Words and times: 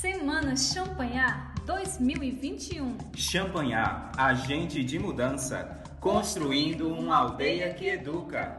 Semana 0.00 0.56
Champanhar 0.56 1.54
2021. 1.66 2.96
Champanhar, 3.14 4.10
agente 4.16 4.82
de 4.82 4.98
mudança, 4.98 5.78
construindo 6.00 6.90
uma 6.90 7.18
aldeia 7.18 7.74
que 7.74 7.86
educa. 7.86 8.58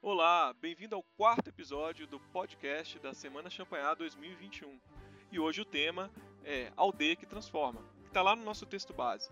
Olá, 0.00 0.52
bem-vindo 0.52 0.94
ao 0.94 1.02
quarto 1.16 1.48
episódio 1.48 2.06
do 2.06 2.20
podcast 2.20 2.96
da 3.00 3.12
Semana 3.12 3.50
Champanhar 3.50 3.96
2021. 3.96 4.78
E 5.32 5.40
hoje 5.40 5.62
o 5.62 5.64
tema 5.64 6.08
é 6.44 6.72
Aldeia 6.76 7.16
que 7.16 7.26
Transforma, 7.26 7.80
que 8.02 8.06
está 8.06 8.22
lá 8.22 8.36
no 8.36 8.44
nosso 8.44 8.64
texto 8.64 8.94
base. 8.94 9.28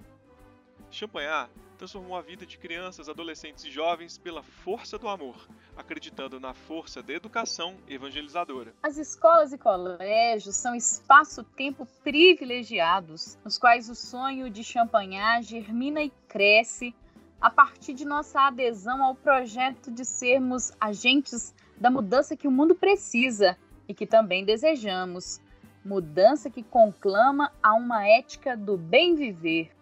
Champanhar 0.91 1.49
transformou 1.83 2.17
a 2.17 2.23
vida 2.23 2.47
de 2.47 2.57
crianças, 2.59 3.09
adolescentes 3.09 3.65
e 3.65 3.71
jovens 3.71 4.17
pela 4.17 4.41
força 4.41 4.97
do 4.97 5.09
amor, 5.09 5.49
acreditando 5.77 6.39
na 6.39 6.55
força 6.55 7.03
da 7.03 7.13
educação 7.13 7.77
evangelizadora. 7.89 8.73
As 8.81 8.99
escolas 8.99 9.53
e 9.53 9.59
colégios 9.59 10.55
são 10.55 10.77
espaço-tempo 10.77 11.85
privilegiados, 12.05 13.37
nos 13.45 13.59
quais 13.59 13.91
o 13.91 13.97
sonho 13.97 14.49
de 14.49 14.63
Champanhar 14.63 15.43
germina 15.43 16.01
e 16.01 16.13
cresce 16.29 16.95
a 17.41 17.51
partir 17.51 17.95
de 17.95 18.05
nossa 18.05 18.43
adesão 18.43 19.03
ao 19.03 19.17
projeto 19.17 19.91
de 19.91 20.05
sermos 20.05 20.71
agentes 20.81 21.53
da 21.77 21.91
mudança 21.91 22.37
que 22.37 22.47
o 22.47 22.53
mundo 22.53 22.77
precisa 22.77 23.59
e 23.89 23.93
que 23.93 24.07
também 24.07 24.45
desejamos. 24.45 25.41
Mudança 25.85 26.49
que 26.49 26.63
conclama 26.63 27.51
a 27.61 27.75
uma 27.75 28.07
ética 28.07 28.57
do 28.57 28.77
bem 28.77 29.17
viver. 29.17 29.82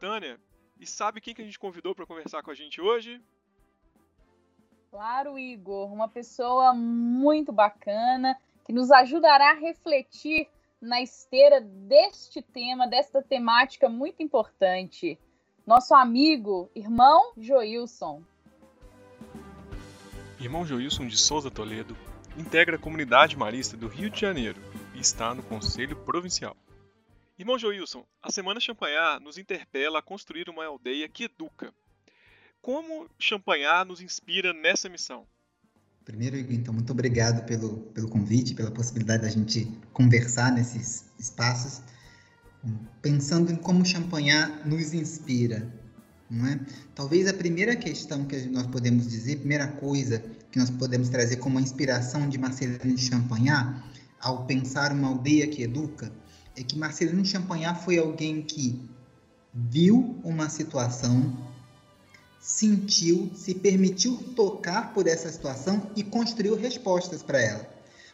Tânia, 0.00 0.40
e 0.80 0.86
sabe 0.86 1.20
quem 1.20 1.34
que 1.34 1.42
a 1.42 1.44
gente 1.44 1.58
convidou 1.58 1.94
para 1.94 2.06
conversar 2.06 2.42
com 2.42 2.50
a 2.50 2.54
gente 2.54 2.80
hoje? 2.80 3.20
Claro, 4.90 5.38
Igor, 5.38 5.92
uma 5.92 6.08
pessoa 6.08 6.72
muito 6.72 7.52
bacana 7.52 8.36
que 8.64 8.72
nos 8.72 8.90
ajudará 8.90 9.50
a 9.50 9.60
refletir 9.60 10.48
na 10.80 11.02
esteira 11.02 11.60
deste 11.60 12.40
tema, 12.40 12.88
desta 12.88 13.22
temática 13.22 13.90
muito 13.90 14.22
importante 14.22 15.18
nosso 15.66 15.94
amigo, 15.94 16.70
irmão 16.74 17.32
Joilson. 17.36 18.22
Irmão 20.40 20.64
Joilson 20.64 21.06
de 21.06 21.18
Souza 21.18 21.50
Toledo 21.50 21.94
integra 22.36 22.76
a 22.76 22.78
comunidade 22.78 23.36
marista 23.36 23.76
do 23.76 23.86
Rio 23.86 24.08
de 24.08 24.18
Janeiro 24.18 24.60
e 24.94 25.00
está 25.00 25.34
no 25.34 25.42
Conselho 25.42 25.94
Provincial. 25.96 26.56
Irmão 27.40 27.58
Joilson, 27.58 28.04
a 28.22 28.30
Semana 28.30 28.60
Champanhar 28.60 29.18
nos 29.18 29.38
interpela 29.38 30.00
a 30.00 30.02
construir 30.02 30.50
uma 30.50 30.66
aldeia 30.66 31.08
que 31.08 31.24
educa. 31.24 31.72
Como 32.60 33.08
Champanhar 33.18 33.86
nos 33.86 34.02
inspira 34.02 34.52
nessa 34.52 34.90
missão? 34.90 35.26
Primeiro, 36.04 36.36
então, 36.36 36.74
muito 36.74 36.92
obrigado 36.92 37.46
pelo, 37.46 37.78
pelo 37.94 38.10
convite, 38.10 38.54
pela 38.54 38.70
possibilidade 38.70 39.22
da 39.22 39.30
gente 39.30 39.66
conversar 39.94 40.52
nesses 40.52 41.10
espaços 41.18 41.80
pensando 43.00 43.50
em 43.50 43.56
como 43.56 43.86
Champagnat 43.86 44.68
nos 44.68 44.92
inspira, 44.92 45.66
não 46.28 46.46
é? 46.46 46.60
Talvez 46.94 47.26
a 47.26 47.32
primeira 47.32 47.74
questão 47.74 48.26
que 48.26 48.36
nós 48.48 48.66
podemos 48.66 49.08
dizer, 49.08 49.36
primeira 49.36 49.66
coisa 49.66 50.22
que 50.52 50.58
nós 50.58 50.68
podemos 50.68 51.08
trazer 51.08 51.36
como 51.36 51.58
inspiração 51.58 52.28
de 52.28 52.36
Marcelino 52.36 52.94
de 52.94 53.02
Champagnat, 53.02 53.82
ao 54.20 54.44
pensar 54.44 54.92
uma 54.92 55.08
aldeia 55.08 55.48
que 55.48 55.62
educa, 55.62 56.12
é 56.56 56.62
que 56.62 56.78
Marcelino 56.78 57.24
Champagnat 57.24 57.84
foi 57.84 57.98
alguém 57.98 58.42
que 58.42 58.80
viu 59.52 60.18
uma 60.24 60.48
situação, 60.48 61.36
sentiu, 62.40 63.30
se 63.34 63.54
permitiu 63.54 64.16
tocar 64.34 64.94
por 64.94 65.06
essa 65.06 65.30
situação 65.30 65.90
e 65.96 66.02
construiu 66.02 66.56
respostas 66.56 67.22
para 67.22 67.40
ela. 67.40 67.68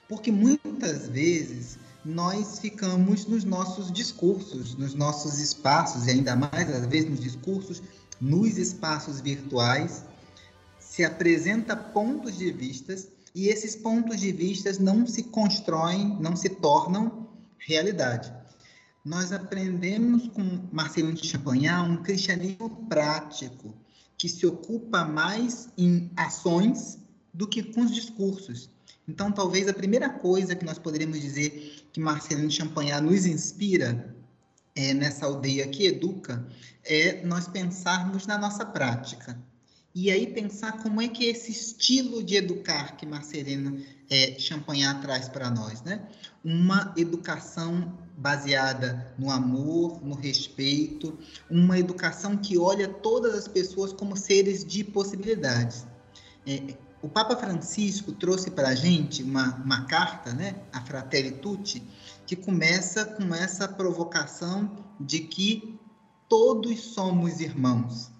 Porque 0.08 0.30
muitas 0.30 1.08
vezes 1.08 1.78
nós 2.04 2.58
ficamos 2.60 3.26
nos 3.26 3.44
nossos 3.44 3.90
discursos, 3.90 4.76
nos 4.76 4.94
nossos 4.94 5.38
espaços, 5.38 6.06
e 6.06 6.10
ainda 6.10 6.36
mais 6.36 6.70
às 6.70 6.86
vezes 6.86 7.10
nos 7.10 7.20
discursos, 7.20 7.82
nos 8.20 8.56
espaços 8.56 9.20
virtuais, 9.20 10.04
se 10.78 11.04
apresenta 11.04 11.76
pontos 11.76 12.38
de 12.38 12.50
vistas 12.52 13.08
e 13.34 13.48
esses 13.48 13.76
pontos 13.76 14.20
de 14.20 14.32
vistas 14.32 14.78
não 14.78 15.06
se 15.06 15.24
constroem, 15.24 16.16
não 16.20 16.34
se 16.34 16.48
tornam 16.48 17.25
realidade. 17.58 18.32
Nós 19.04 19.32
aprendemos 19.32 20.28
com 20.28 20.68
Marcelino 20.72 21.14
de 21.14 21.26
Champagnat 21.26 21.88
um 21.88 22.02
cristianismo 22.02 22.86
prático, 22.88 23.74
que 24.18 24.28
se 24.28 24.46
ocupa 24.46 25.04
mais 25.04 25.68
em 25.76 26.10
ações 26.16 26.98
do 27.32 27.46
que 27.46 27.62
com 27.62 27.82
os 27.82 27.94
discursos. 27.94 28.70
Então, 29.06 29.30
talvez 29.30 29.68
a 29.68 29.74
primeira 29.74 30.08
coisa 30.08 30.56
que 30.56 30.64
nós 30.64 30.78
poderíamos 30.78 31.20
dizer 31.20 31.86
que 31.92 32.00
Marcelino 32.00 32.50
Champagnat 32.50 33.00
nos 33.00 33.26
inspira 33.26 34.16
é, 34.74 34.92
nessa 34.92 35.26
aldeia 35.26 35.68
que 35.68 35.86
educa 35.86 36.46
é 36.84 37.24
nós 37.24 37.46
pensarmos 37.46 38.26
na 38.26 38.36
nossa 38.36 38.64
prática. 38.64 39.38
E 39.98 40.10
aí 40.10 40.26
pensar 40.26 40.82
como 40.82 41.00
é 41.00 41.08
que 41.08 41.24
esse 41.24 41.50
estilo 41.50 42.22
de 42.22 42.36
educar 42.36 42.98
que 42.98 43.06
Marcelino 43.06 43.82
é, 44.10 44.38
Champagnat 44.38 45.00
traz 45.00 45.26
para 45.26 45.48
nós, 45.48 45.82
né? 45.84 46.06
Uma 46.44 46.92
educação 46.98 47.96
baseada 48.14 49.14
no 49.18 49.30
amor, 49.30 50.04
no 50.04 50.14
respeito, 50.14 51.18
uma 51.48 51.78
educação 51.78 52.36
que 52.36 52.58
olha 52.58 52.86
todas 52.86 53.34
as 53.34 53.48
pessoas 53.48 53.90
como 53.90 54.18
seres 54.18 54.66
de 54.66 54.84
possibilidades. 54.84 55.86
É, 56.46 56.76
o 57.00 57.08
Papa 57.08 57.34
Francisco 57.34 58.12
trouxe 58.12 58.50
para 58.50 58.68
a 58.68 58.74
gente 58.74 59.22
uma, 59.22 59.56
uma 59.64 59.86
carta, 59.86 60.34
né, 60.34 60.56
a 60.74 60.80
Fratelli 60.82 61.30
Tutti, 61.30 61.82
que 62.26 62.36
começa 62.36 63.02
com 63.02 63.34
essa 63.34 63.66
provocação 63.66 64.76
de 65.00 65.20
que 65.20 65.80
todos 66.28 66.80
somos 66.80 67.40
irmãos. 67.40 68.14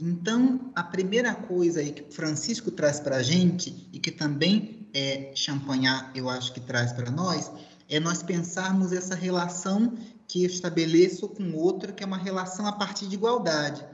Então, 0.00 0.70
a 0.74 0.82
primeira 0.82 1.34
coisa 1.34 1.80
aí 1.80 1.92
que 1.92 2.14
Francisco 2.14 2.70
traz 2.70 3.00
para 3.00 3.16
a 3.16 3.22
gente, 3.22 3.88
e 3.92 3.98
que 3.98 4.10
também 4.10 4.88
é 4.94 5.32
Champagnat, 5.34 6.16
eu 6.16 6.28
acho 6.28 6.52
que 6.52 6.60
traz 6.60 6.92
para 6.92 7.10
nós, 7.10 7.50
é 7.88 7.98
nós 7.98 8.22
pensarmos 8.22 8.92
essa 8.92 9.14
relação 9.14 9.96
que 10.26 10.44
estabeleço 10.44 11.28
com 11.28 11.42
o 11.42 11.56
outro, 11.56 11.92
que 11.92 12.02
é 12.02 12.06
uma 12.06 12.18
relação 12.18 12.66
a 12.66 12.72
partir 12.72 13.06
de 13.06 13.14
igualdade. 13.14 13.84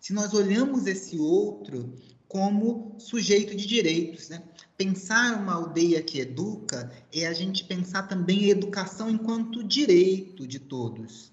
Se 0.00 0.12
nós 0.12 0.32
olhamos 0.32 0.86
esse 0.86 1.18
outro 1.18 1.94
como 2.32 2.96
sujeito 2.98 3.54
de 3.54 3.66
direitos. 3.66 4.30
Né? 4.30 4.42
Pensar 4.74 5.36
uma 5.36 5.52
aldeia 5.52 6.00
que 6.00 6.18
educa 6.18 6.90
é 7.12 7.26
a 7.26 7.32
gente 7.34 7.62
pensar 7.62 8.04
também 8.04 8.46
a 8.46 8.48
educação 8.48 9.10
enquanto 9.10 9.62
direito 9.62 10.46
de 10.46 10.58
todos. 10.58 11.30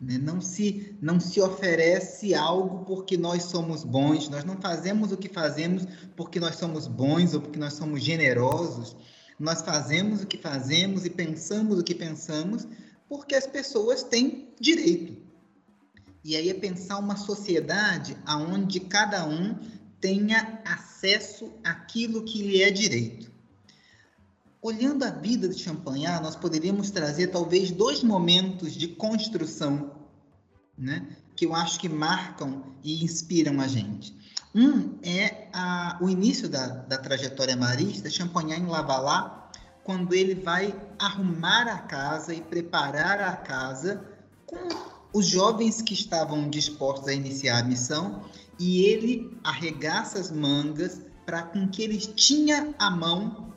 Né? 0.00 0.18
Não, 0.18 0.40
se, 0.40 0.96
não 1.00 1.18
se 1.18 1.40
oferece 1.40 2.34
algo 2.34 2.84
porque 2.84 3.16
nós 3.16 3.44
somos 3.44 3.82
bons, 3.82 4.28
nós 4.28 4.44
não 4.44 4.60
fazemos 4.60 5.10
o 5.12 5.16
que 5.16 5.28
fazemos 5.28 5.86
porque 6.14 6.38
nós 6.38 6.56
somos 6.56 6.86
bons 6.86 7.34
ou 7.34 7.40
porque 7.40 7.58
nós 7.58 7.74
somos 7.74 8.02
generosos. 8.02 8.96
Nós 9.38 9.62
fazemos 9.62 10.22
o 10.22 10.26
que 10.26 10.38
fazemos 10.38 11.04
e 11.04 11.10
pensamos 11.10 11.78
o 11.78 11.84
que 11.84 11.94
pensamos 11.94 12.66
porque 13.08 13.34
as 13.34 13.46
pessoas 13.46 14.02
têm 14.02 14.48
direito. 14.60 15.16
E 16.24 16.34
aí 16.34 16.50
é 16.50 16.54
pensar 16.54 16.98
uma 16.98 17.16
sociedade 17.16 18.16
onde 18.26 18.80
cada 18.80 19.26
um 19.26 19.54
tenha 20.00 20.60
acesso 20.64 21.52
àquilo 21.62 22.24
que 22.24 22.42
lhe 22.42 22.62
é 22.62 22.70
direito. 22.70 23.35
Olhando 24.62 25.04
a 25.04 25.10
vida 25.10 25.48
de 25.48 25.58
Champagnat, 25.58 26.22
nós 26.22 26.34
poderíamos 26.34 26.90
trazer 26.90 27.28
talvez 27.28 27.70
dois 27.70 28.02
momentos 28.02 28.74
de 28.74 28.88
construção, 28.88 29.92
né, 30.76 31.06
que 31.34 31.46
eu 31.46 31.54
acho 31.54 31.78
que 31.78 31.88
marcam 31.88 32.62
e 32.82 33.04
inspiram 33.04 33.60
a 33.60 33.68
gente. 33.68 34.16
Um 34.54 34.98
é 35.02 35.48
a, 35.52 35.98
o 36.00 36.08
início 36.08 36.48
da, 36.48 36.66
da 36.66 36.98
trajetória 36.98 37.56
marista, 37.56 38.08
Champagnat 38.10 38.60
em 38.60 38.66
Lavalá, 38.66 39.50
quando 39.84 40.14
ele 40.14 40.34
vai 40.34 40.74
arrumar 40.98 41.68
a 41.68 41.78
casa 41.78 42.34
e 42.34 42.40
preparar 42.40 43.20
a 43.20 43.36
casa 43.36 44.04
com 44.44 44.56
os 45.12 45.26
jovens 45.26 45.80
que 45.80 45.94
estavam 45.94 46.50
dispostos 46.50 47.06
a 47.06 47.12
iniciar 47.12 47.60
a 47.60 47.62
missão 47.62 48.24
e 48.58 48.84
ele 48.84 49.38
arregaça 49.44 50.18
as 50.18 50.30
mangas 50.30 51.00
para 51.24 51.42
com 51.42 51.68
que 51.68 51.82
ele 51.82 51.98
tinha 51.98 52.74
a 52.78 52.90
mão 52.90 53.54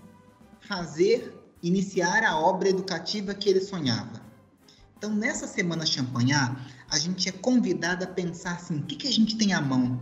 fazer 0.69 1.35
iniciar 1.63 2.23
a 2.23 2.39
obra 2.39 2.69
educativa 2.69 3.33
que 3.33 3.49
ele 3.49 3.59
sonhava. 3.59 4.21
Então, 4.95 5.09
nessa 5.09 5.47
semana 5.47 5.83
Champagnat, 5.83 6.55
a 6.87 6.99
gente 6.99 7.27
é 7.27 7.31
convidado 7.31 8.03
a 8.03 8.07
pensar 8.07 8.53
assim: 8.53 8.77
o 8.77 8.85
que, 8.85 8.95
que 8.95 9.07
a 9.07 9.11
gente 9.11 9.35
tem 9.35 9.51
à 9.51 9.59
mão? 9.59 9.99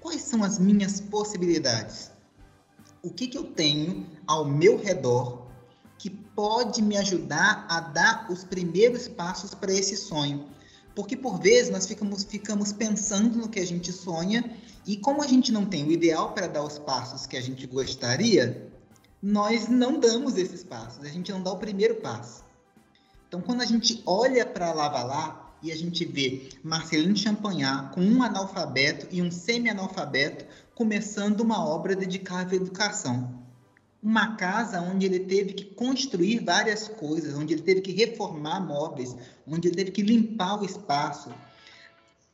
Quais 0.00 0.22
são 0.22 0.42
as 0.42 0.58
minhas 0.58 1.00
possibilidades? 1.00 2.10
O 3.00 3.10
que, 3.10 3.28
que 3.28 3.38
eu 3.38 3.44
tenho 3.44 4.08
ao 4.26 4.44
meu 4.44 4.76
redor 4.76 5.46
que 5.98 6.10
pode 6.10 6.82
me 6.82 6.96
ajudar 6.96 7.64
a 7.68 7.78
dar 7.78 8.26
os 8.28 8.42
primeiros 8.42 9.06
passos 9.06 9.54
para 9.54 9.72
esse 9.72 9.96
sonho? 9.96 10.48
Porque 10.96 11.16
por 11.16 11.38
vezes 11.38 11.70
nós 11.70 11.86
ficamos, 11.86 12.24
ficamos 12.24 12.72
pensando 12.72 13.38
no 13.38 13.48
que 13.48 13.60
a 13.60 13.66
gente 13.66 13.92
sonha 13.92 14.56
e 14.84 14.96
como 14.96 15.22
a 15.22 15.28
gente 15.28 15.52
não 15.52 15.64
tem 15.64 15.86
o 15.86 15.92
ideal 15.92 16.32
para 16.32 16.48
dar 16.48 16.64
os 16.64 16.78
passos 16.78 17.24
que 17.24 17.36
a 17.36 17.40
gente 17.40 17.66
gostaria, 17.66 18.71
nós 19.22 19.68
não 19.68 20.00
damos 20.00 20.36
esses 20.36 20.64
passos, 20.64 21.04
a 21.04 21.08
gente 21.08 21.30
não 21.30 21.40
dá 21.40 21.52
o 21.52 21.58
primeiro 21.58 21.96
passo. 21.96 22.42
Então, 23.28 23.40
quando 23.40 23.62
a 23.62 23.64
gente 23.64 24.02
olha 24.04 24.44
para 24.44 24.72
Lavalá 24.72 25.54
e 25.62 25.70
a 25.70 25.76
gente 25.76 26.04
vê 26.04 26.48
Marcelino 26.62 27.16
Champagnat 27.16 27.94
com 27.94 28.00
um 28.00 28.20
analfabeto 28.20 29.06
e 29.12 29.22
um 29.22 29.30
semi-analfabeto 29.30 30.44
começando 30.74 31.40
uma 31.40 31.64
obra 31.64 31.94
dedicada 31.94 32.52
à 32.52 32.56
educação. 32.56 33.40
Uma 34.02 34.34
casa 34.34 34.80
onde 34.80 35.06
ele 35.06 35.20
teve 35.20 35.52
que 35.52 35.64
construir 35.64 36.40
várias 36.40 36.88
coisas, 36.88 37.36
onde 37.36 37.54
ele 37.54 37.62
teve 37.62 37.80
que 37.80 37.92
reformar 37.92 38.60
móveis, 38.60 39.14
onde 39.46 39.68
ele 39.68 39.76
teve 39.76 39.92
que 39.92 40.02
limpar 40.02 40.60
o 40.60 40.64
espaço. 40.64 41.30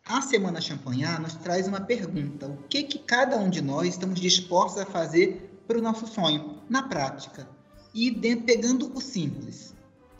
A 0.06 0.22
Semana 0.22 0.62
Champagnat 0.62 1.20
nos 1.20 1.34
traz 1.34 1.68
uma 1.68 1.82
pergunta: 1.82 2.46
o 2.48 2.56
que, 2.68 2.82
que 2.84 2.98
cada 2.98 3.36
um 3.36 3.50
de 3.50 3.60
nós 3.60 3.88
estamos 3.88 4.18
dispostos 4.18 4.80
a 4.80 4.86
fazer 4.86 5.47
para 5.68 5.78
o 5.78 5.82
nosso 5.82 6.06
sonho, 6.06 6.62
na 6.68 6.82
prática? 6.82 7.46
E 7.94 8.10
pegando 8.10 8.90
o 8.96 9.00
simples. 9.02 9.74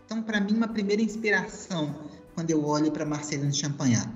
Então, 0.05 0.23
para 0.23 0.41
mim, 0.41 0.53
uma 0.53 0.69
primeira 0.69 1.01
inspiração 1.01 1.95
quando 2.35 2.51
eu 2.51 2.65
olho 2.67 2.93
para 2.93 3.07
Marcelino 3.07 3.53
Champagnat. 3.53 4.09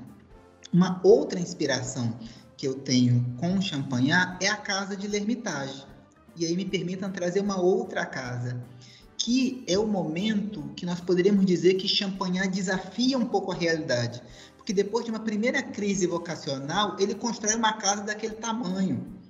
Uma 0.73 1.01
outra 1.03 1.41
inspiração 1.41 2.15
que 2.57 2.69
eu 2.69 2.75
tenho 2.75 3.35
com 3.41 3.61
Champagnat 3.61 4.45
é 4.45 4.49
a 4.49 4.57
casa 4.57 4.95
de 4.95 5.09
L'Hermitage. 5.09 5.87
E 6.37 6.47
aí 6.47 6.55
me 6.55 6.67
permitam 6.67 7.11
trazer 7.11 7.41
uma 7.41 7.59
outra 7.61 8.07
casa, 8.07 8.63
que 9.17 9.65
é 9.67 9.79
o 9.79 9.87
momento 9.87 10.63
que 10.77 10.85
nós 10.85 11.01
poderíamos 11.01 11.47
dizer 11.47 11.75
que 11.75 11.89
Champagnat 11.89 12.49
desafia 12.49 13.17
um 13.19 13.27
pouco 13.27 13.53
a 13.53 13.55
realidade. 13.55 14.23
Porque 14.57 14.73
depois 14.73 15.05
de 15.05 15.11
uma 15.11 15.21
primeira 15.21 15.63
crise 15.63 16.07
vocacional, 16.07 16.97
ele 16.99 17.15
constrói 17.15 17.55
uma 17.55 17.73
casa 17.73 18.03
daquele 18.03 18.35
tamanho. 18.35 19.22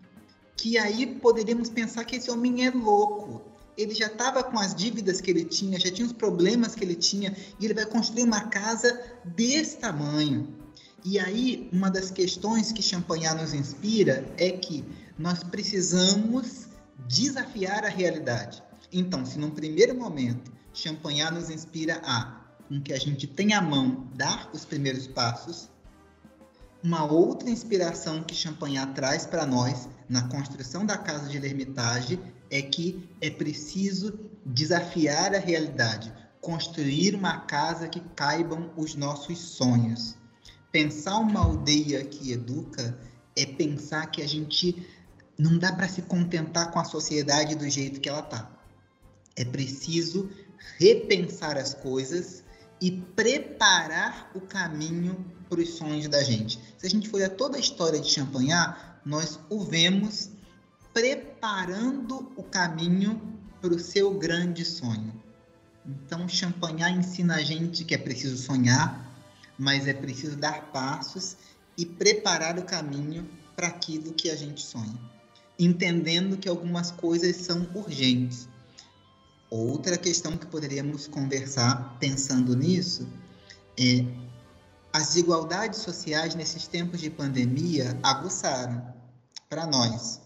Que 0.62 0.78
aí 0.78 1.06
poderíamos 1.16 1.68
pensar 1.68 2.04
que 2.04 2.14
esse 2.14 2.30
homem 2.30 2.64
é 2.64 2.70
louco. 2.70 3.42
Ele 3.76 3.92
já 3.92 4.06
estava 4.06 4.44
com 4.44 4.56
as 4.60 4.72
dívidas 4.72 5.20
que 5.20 5.28
ele 5.28 5.44
tinha, 5.44 5.76
já 5.76 5.90
tinha 5.90 6.06
os 6.06 6.12
problemas 6.12 6.76
que 6.76 6.84
ele 6.84 6.94
tinha, 6.94 7.36
e 7.58 7.64
ele 7.64 7.74
vai 7.74 7.84
construir 7.84 8.22
uma 8.22 8.42
casa 8.42 9.02
desse 9.24 9.78
tamanho. 9.78 10.56
E 11.04 11.18
aí, 11.18 11.68
uma 11.72 11.90
das 11.90 12.12
questões 12.12 12.70
que 12.70 12.80
Champagnat 12.80 13.40
nos 13.40 13.52
inspira 13.52 14.24
é 14.38 14.52
que 14.52 14.84
nós 15.18 15.42
precisamos 15.42 16.68
desafiar 17.08 17.84
a 17.84 17.88
realidade. 17.88 18.62
Então, 18.92 19.26
se 19.26 19.40
num 19.40 19.50
primeiro 19.50 19.96
momento 19.96 20.52
Champagnat 20.72 21.34
nos 21.34 21.50
inspira 21.50 22.00
a 22.04 22.40
com 22.68 22.80
que 22.80 22.92
a 22.92 23.00
gente 23.00 23.26
tenha 23.26 23.58
a 23.58 23.62
mão 23.62 24.06
dar 24.14 24.48
os 24.54 24.64
primeiros 24.64 25.08
passos, 25.08 25.68
uma 26.82 27.05
outra 27.05 27.49
inspiração 27.49 28.23
que 28.23 28.34
Champagnat 28.34 28.94
traz 28.94 29.26
para 29.26 29.46
nós 29.46 29.88
na 30.08 30.29
construção 30.29 30.84
da 30.84 30.99
casa 30.99 31.29
de 31.29 31.38
L'Hermitage 31.38 32.19
é 32.50 32.61
que 32.61 33.08
é 33.20 33.31
preciso 33.31 34.19
desafiar 34.44 35.34
a 35.34 35.38
realidade, 35.38 36.12
construir 36.40 37.14
uma 37.14 37.40
casa 37.40 37.88
que 37.88 38.00
caibam 38.14 38.70
os 38.76 38.94
nossos 38.94 39.38
sonhos 39.38 40.17
pensar 40.73 41.19
uma 41.19 41.40
aldeia 41.40 42.02
que 42.02 42.32
educa 42.32 42.99
é 43.37 43.44
pensar 43.44 44.06
que 44.06 44.23
a 44.23 44.26
gente 44.26 44.84
não 45.38 45.58
dá 45.58 45.70
para 45.73 45.87
se 45.87 46.02
contentar 46.02 46.70
com 46.70 46.79
a 46.79 46.84
sociedade 46.84 47.55
do 47.55 47.69
jeito 47.69 48.00
que 48.00 48.08
ela 48.08 48.23
tá. 48.23 48.50
É 49.37 49.44
preciso 49.44 50.31
repensar 50.79 51.58
as 51.58 51.75
coisas 51.75 52.41
e 52.82 52.90
preparar 52.90 54.29
o 54.34 54.40
caminho 54.40 55.25
para 55.49 55.61
os 55.61 55.75
sonhos 55.75 56.08
da 56.08 56.20
gente. 56.25 56.58
Se 56.76 56.84
a 56.84 56.90
gente 56.90 57.08
for 57.08 57.23
a 57.23 57.31
toda 57.31 57.56
a 57.56 57.61
história 57.61 58.00
de 58.00 58.11
Champagnat, 58.11 58.76
nós 59.06 59.38
o 59.49 59.61
vemos 59.61 60.31
preparando 60.93 62.32
o 62.37 62.43
caminho 62.43 63.23
para 63.61 63.73
o 63.73 63.79
seu 63.79 64.12
grande 64.14 64.64
sonho. 64.64 65.14
Então, 65.87 66.29
Champagnat 66.29 66.93
ensina 66.93 67.37
a 67.37 67.43
gente 67.43 67.84
que 67.84 67.94
é 67.94 67.99
preciso 67.99 68.37
sonhar, 68.37 69.08
mas 69.56 69.87
é 69.87 69.94
preciso 69.94 70.37
dar 70.37 70.73
passos 70.73 71.37
e 71.79 71.87
preparar 71.87 72.58
o 72.58 72.64
caminho 72.64 73.29
para 73.55 73.69
aquilo 73.69 74.12
que 74.12 74.29
a 74.29 74.34
gente 74.34 74.61
sonha, 74.61 74.99
entendendo 75.56 76.37
que 76.37 76.49
algumas 76.49 76.90
coisas 76.90 77.37
são 77.37 77.64
urgentes. 77.76 78.49
Outra 79.54 79.99
questão 79.99 80.37
que 80.38 80.46
poderíamos 80.46 81.06
conversar 81.06 81.99
pensando 81.99 82.56
nisso 82.56 83.06
é 83.78 84.02
as 84.93 85.08
desigualdades 85.08 85.81
sociais 85.81 86.34
nesses 86.34 86.66
tempos 86.66 87.00
de 87.00 87.10
pandemia 87.10 87.99
aguçaram 88.02 88.82
para 89.50 89.66
nós, 89.66 90.22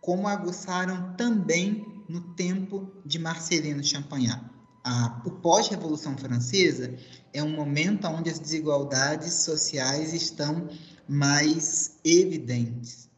como 0.00 0.28
aguçaram 0.28 1.14
também 1.16 2.04
no 2.08 2.20
tempo 2.34 2.92
de 3.04 3.18
Marcelino 3.18 3.82
Champagnat 3.82 4.40
a, 4.84 5.20
o 5.26 5.30
pós-revolução 5.30 6.16
francesa 6.16 6.94
é 7.32 7.42
um 7.42 7.50
momento 7.50 8.06
onde 8.06 8.30
as 8.30 8.38
desigualdades 8.38 9.34
sociais 9.34 10.14
estão 10.14 10.68
mais 11.08 11.98
evidentes. 12.04 13.10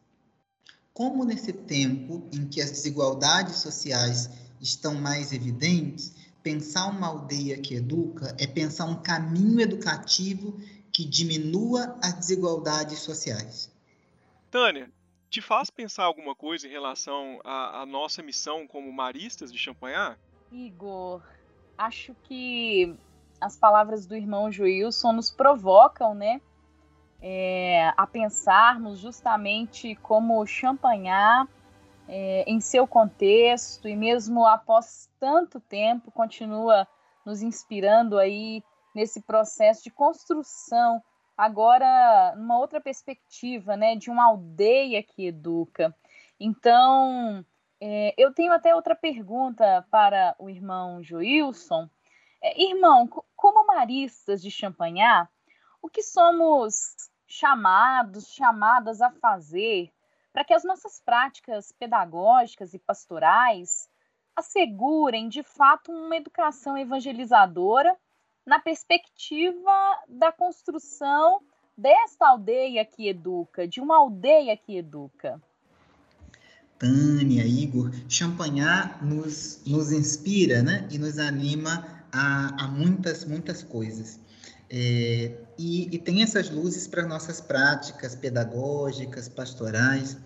Como 0.93 1.23
nesse 1.23 1.53
tempo 1.53 2.27
em 2.31 2.45
que 2.47 2.61
as 2.61 2.71
desigualdades 2.71 3.57
sociais 3.57 4.29
estão 4.63 4.95
mais 4.95 5.33
evidentes, 5.33 6.15
pensar 6.41 6.87
uma 6.87 7.07
aldeia 7.07 7.59
que 7.59 7.75
educa 7.75 8.35
é 8.39 8.47
pensar 8.47 8.85
um 8.85 9.01
caminho 9.01 9.59
educativo 9.59 10.59
que 10.91 11.03
diminua 11.03 11.97
as 12.01 12.13
desigualdades 12.13 12.99
sociais. 12.99 13.71
Tânia, 14.49 14.89
te 15.29 15.41
faz 15.41 15.69
pensar 15.69 16.05
alguma 16.05 16.33
coisa 16.35 16.67
em 16.67 16.69
relação 16.71 17.39
à, 17.43 17.81
à 17.81 17.85
nossa 17.85 18.23
missão 18.23 18.65
como 18.67 18.91
maristas 18.91 19.51
de 19.51 19.57
Champagnat? 19.57 20.17
Igor, 20.51 21.21
acho 21.77 22.15
que 22.23 22.95
as 23.41 23.57
palavras 23.57 24.05
do 24.05 24.15
irmão 24.15 24.51
Joilson 24.51 25.11
nos 25.11 25.29
provocam, 25.29 26.13
né? 26.13 26.39
É, 27.25 27.91
a 27.97 28.05
pensarmos 28.05 28.99
justamente 28.99 29.95
como 29.95 30.45
Champagnat, 30.45 31.49
é, 32.07 32.43
em 32.47 32.59
seu 32.59 32.87
contexto, 32.87 33.87
e 33.87 33.95
mesmo 33.95 34.45
após 34.45 35.09
tanto 35.19 35.59
tempo, 35.59 36.11
continua 36.11 36.87
nos 37.25 37.41
inspirando 37.41 38.17
aí 38.17 38.63
nesse 38.93 39.21
processo 39.21 39.83
de 39.83 39.91
construção, 39.91 41.01
agora 41.37 42.35
numa 42.35 42.57
outra 42.59 42.79
perspectiva, 42.79 43.75
né, 43.75 43.95
de 43.95 44.09
uma 44.09 44.25
aldeia 44.25 45.01
que 45.01 45.27
educa. 45.27 45.95
Então, 46.39 47.45
é, 47.81 48.13
eu 48.17 48.33
tenho 48.33 48.53
até 48.53 48.75
outra 48.75 48.95
pergunta 48.95 49.85
para 49.89 50.35
o 50.37 50.49
irmão 50.49 51.01
Joilson. 51.01 51.89
É, 52.41 52.61
irmão, 52.61 53.07
como 53.35 53.65
maristas 53.65 54.41
de 54.41 54.51
Champagnat, 54.51 55.29
o 55.81 55.89
que 55.89 56.03
somos 56.03 56.95
chamados, 57.27 58.27
chamadas 58.27 59.01
a 59.01 59.09
fazer 59.09 59.91
para 60.33 60.43
que 60.43 60.53
as 60.53 60.63
nossas 60.63 60.99
práticas 60.99 61.71
pedagógicas 61.71 62.73
e 62.73 62.79
pastorais 62.79 63.87
assegurem, 64.35 65.29
de 65.29 65.43
fato, 65.43 65.91
uma 65.91 66.17
educação 66.17 66.75
evangelizadora 66.75 67.95
na 68.43 68.59
perspectiva 68.59 69.71
da 70.09 70.31
construção 70.31 71.39
desta 71.77 72.27
aldeia 72.27 72.83
que 72.83 73.07
educa, 73.07 73.67
de 73.67 73.79
uma 73.79 73.97
aldeia 73.97 74.57
que 74.57 74.75
educa? 74.75 75.39
Tânia, 76.79 77.45
Igor, 77.45 77.91
Champagnat 78.09 79.01
nos, 79.03 79.61
nos 79.65 79.91
inspira 79.91 80.61
né? 80.61 80.87
e 80.91 80.97
nos 80.97 81.17
anima 81.19 82.03
a, 82.11 82.65
a 82.65 82.67
muitas, 82.67 83.23
muitas 83.23 83.63
coisas. 83.63 84.19
É, 84.75 85.31
e, 85.55 85.95
e, 85.95 85.99
tem 85.99 86.23
essas 86.23 86.49
luzes 86.49 86.87
para 86.87 87.05
nossas 87.05 87.39
práticas 87.39 88.15
pedagógicas, 88.15 89.29
pastorais. 89.29 90.17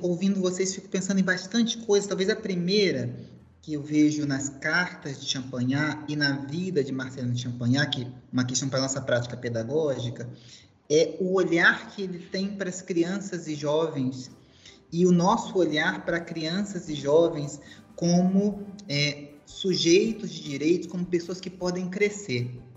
Ouvindo 0.00 0.40
vocês, 0.40 0.72
fico 0.72 0.88
pensando 0.88 1.18
em 1.18 1.24
bastante 1.24 1.76
coisa. 1.78 2.06
Talvez 2.06 2.30
a 2.30 2.36
primeira 2.36 3.12
que 3.60 3.72
eu 3.74 3.82
vejo 3.82 4.24
nas 4.26 4.48
cartas 4.48 5.20
de 5.20 5.26
Champagnat 5.26 6.04
e 6.06 6.14
na 6.14 6.36
vida 6.46 6.84
de 6.84 6.92
Marcelino 6.92 7.34
de 7.34 7.42
Champagnat, 7.42 7.90
que 7.90 8.04
é 8.04 8.08
uma 8.32 8.44
questão 8.44 8.68
para 8.68 8.80
nossa 8.80 9.00
prática 9.00 9.36
pedagógica, 9.36 10.30
é 10.88 11.16
o 11.18 11.34
olhar 11.34 11.90
que 11.90 12.02
ele 12.02 12.20
tem 12.20 12.54
para 12.54 12.68
as 12.68 12.80
crianças 12.80 13.48
e 13.48 13.56
jovens 13.56 14.30
e 14.92 15.04
o 15.04 15.10
nosso 15.10 15.58
olhar 15.58 16.04
para 16.04 16.20
crianças 16.20 16.88
e 16.88 16.94
jovens 16.94 17.60
como 17.96 18.64
é, 18.88 19.30
sujeitos 19.44 20.30
de 20.30 20.44
direitos, 20.44 20.86
como 20.86 21.04
pessoas 21.04 21.40
que 21.40 21.50
podem 21.50 21.90
crescer. 21.90 22.69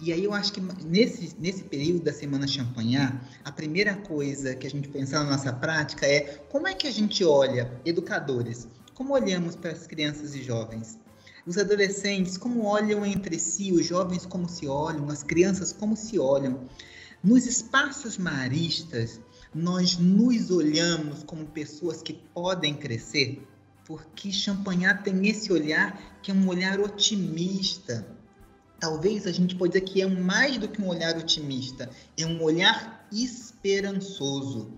E 0.00 0.12
aí 0.12 0.24
eu 0.24 0.32
acho 0.32 0.52
que 0.52 0.60
nesse, 0.84 1.34
nesse 1.38 1.64
período 1.64 2.04
da 2.04 2.12
Semana 2.12 2.46
Champagnat, 2.46 3.14
a 3.44 3.50
primeira 3.50 3.96
coisa 3.96 4.54
que 4.54 4.66
a 4.66 4.70
gente 4.70 4.88
pensar 4.88 5.24
na 5.24 5.30
nossa 5.32 5.52
prática 5.52 6.06
é 6.06 6.20
como 6.48 6.68
é 6.68 6.74
que 6.74 6.86
a 6.86 6.90
gente 6.90 7.24
olha, 7.24 7.72
educadores, 7.84 8.68
como 8.94 9.14
olhamos 9.14 9.56
para 9.56 9.72
as 9.72 9.86
crianças 9.86 10.34
e 10.34 10.42
jovens? 10.42 10.98
os 11.48 11.56
adolescentes 11.56 12.36
como 12.36 12.66
olham 12.66 13.06
entre 13.06 13.38
si, 13.38 13.72
os 13.72 13.86
jovens 13.86 14.26
como 14.26 14.46
se 14.46 14.66
olham, 14.66 15.08
as 15.08 15.22
crianças 15.22 15.72
como 15.72 15.96
se 15.96 16.18
olham. 16.18 16.68
Nos 17.24 17.46
espaços 17.46 18.18
maristas, 18.18 19.18
nós 19.54 19.96
nos 19.96 20.50
olhamos 20.50 21.22
como 21.22 21.46
pessoas 21.46 22.02
que 22.02 22.12
podem 22.12 22.74
crescer, 22.74 23.42
porque 23.86 24.30
Champagnat 24.30 25.02
tem 25.02 25.26
esse 25.26 25.50
olhar 25.50 26.20
que 26.22 26.30
é 26.30 26.34
um 26.34 26.46
olhar 26.46 26.78
otimista. 26.80 28.17
Talvez 28.80 29.26
a 29.26 29.32
gente 29.32 29.56
pode 29.56 29.72
dizer 29.72 29.84
que 29.84 30.00
é 30.00 30.06
mais 30.06 30.56
do 30.56 30.68
que 30.68 30.80
um 30.80 30.88
olhar 30.88 31.16
otimista, 31.16 31.90
é 32.16 32.24
um 32.24 32.42
olhar 32.42 33.06
esperançoso. 33.10 34.72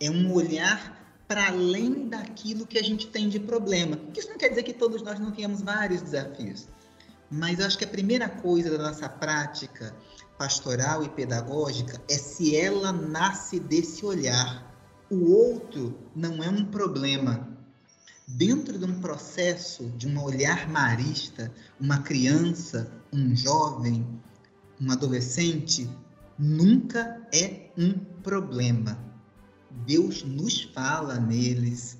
É 0.00 0.10
um 0.10 0.32
olhar 0.32 0.96
para 1.28 1.48
além 1.48 2.08
daquilo 2.08 2.66
que 2.66 2.78
a 2.78 2.82
gente 2.82 3.08
tem 3.08 3.28
de 3.28 3.40
problema. 3.40 3.98
Isso 4.16 4.28
não 4.28 4.38
quer 4.38 4.48
dizer 4.48 4.62
que 4.62 4.72
todos 4.72 5.02
nós 5.02 5.18
não 5.18 5.32
tenhamos 5.32 5.60
vários 5.60 6.00
desafios, 6.00 6.68
mas 7.30 7.58
eu 7.58 7.66
acho 7.66 7.76
que 7.76 7.84
a 7.84 7.88
primeira 7.88 8.28
coisa 8.28 8.70
da 8.70 8.78
nossa 8.78 9.08
prática 9.08 9.94
pastoral 10.38 11.02
e 11.02 11.08
pedagógica 11.08 12.00
é 12.08 12.16
se 12.16 12.56
ela 12.56 12.92
nasce 12.92 13.58
desse 13.58 14.04
olhar. 14.04 14.64
O 15.10 15.32
outro 15.32 15.98
não 16.14 16.42
é 16.42 16.48
um 16.48 16.64
problema. 16.64 17.55
Dentro 18.28 18.76
de 18.76 18.84
um 18.84 19.00
processo 19.00 19.88
de 19.90 20.08
um 20.08 20.20
olhar 20.20 20.68
marista, 20.68 21.52
uma 21.78 22.02
criança, 22.02 22.90
um 23.12 23.36
jovem, 23.36 24.04
um 24.80 24.90
adolescente 24.90 25.88
nunca 26.36 27.22
é 27.32 27.70
um 27.78 27.92
problema. 28.24 28.98
Deus 29.86 30.24
nos 30.24 30.62
fala 30.62 31.20
neles. 31.20 31.98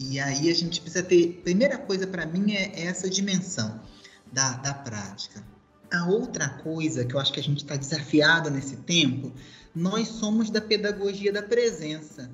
E 0.00 0.18
aí 0.18 0.50
a 0.50 0.54
gente 0.54 0.80
precisa 0.80 1.02
ter. 1.04 1.40
Primeira 1.44 1.78
coisa 1.78 2.08
para 2.08 2.26
mim 2.26 2.54
é 2.54 2.82
essa 2.82 3.08
dimensão 3.08 3.80
da, 4.32 4.54
da 4.54 4.74
prática. 4.74 5.44
A 5.92 6.06
outra 6.06 6.48
coisa 6.48 7.04
que 7.04 7.14
eu 7.14 7.20
acho 7.20 7.32
que 7.32 7.40
a 7.40 7.42
gente 7.42 7.58
está 7.58 7.76
desafiado 7.76 8.50
nesse 8.50 8.78
tempo, 8.78 9.32
nós 9.72 10.08
somos 10.08 10.50
da 10.50 10.60
pedagogia 10.60 11.32
da 11.32 11.42
presença. 11.42 12.28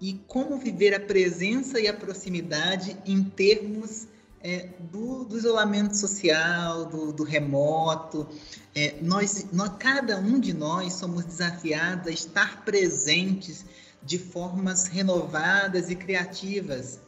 E 0.00 0.14
como 0.26 0.58
viver 0.58 0.94
a 0.94 1.00
presença 1.00 1.78
e 1.78 1.86
a 1.86 1.92
proximidade 1.92 2.96
em 3.04 3.22
termos 3.22 4.08
é, 4.42 4.70
do, 4.90 5.24
do, 5.24 5.36
isolamento 5.36 5.94
social, 5.96 6.86
do, 6.86 7.12
do 7.12 7.22
remoto. 7.22 8.26
É, 8.74 8.96
nós, 9.02 9.46
nós, 9.52 9.72
cada 9.78 10.18
um 10.18 10.40
de 10.40 10.54
nós 10.54 10.94
somos 10.94 11.24
desafiados 11.24 12.06
a 12.06 12.10
estar 12.10 12.64
presentes 12.64 13.64
de 14.02 14.18
formas 14.18 14.86
renovadas 14.86 15.90
e 15.90 15.94
criativas. 15.94 16.98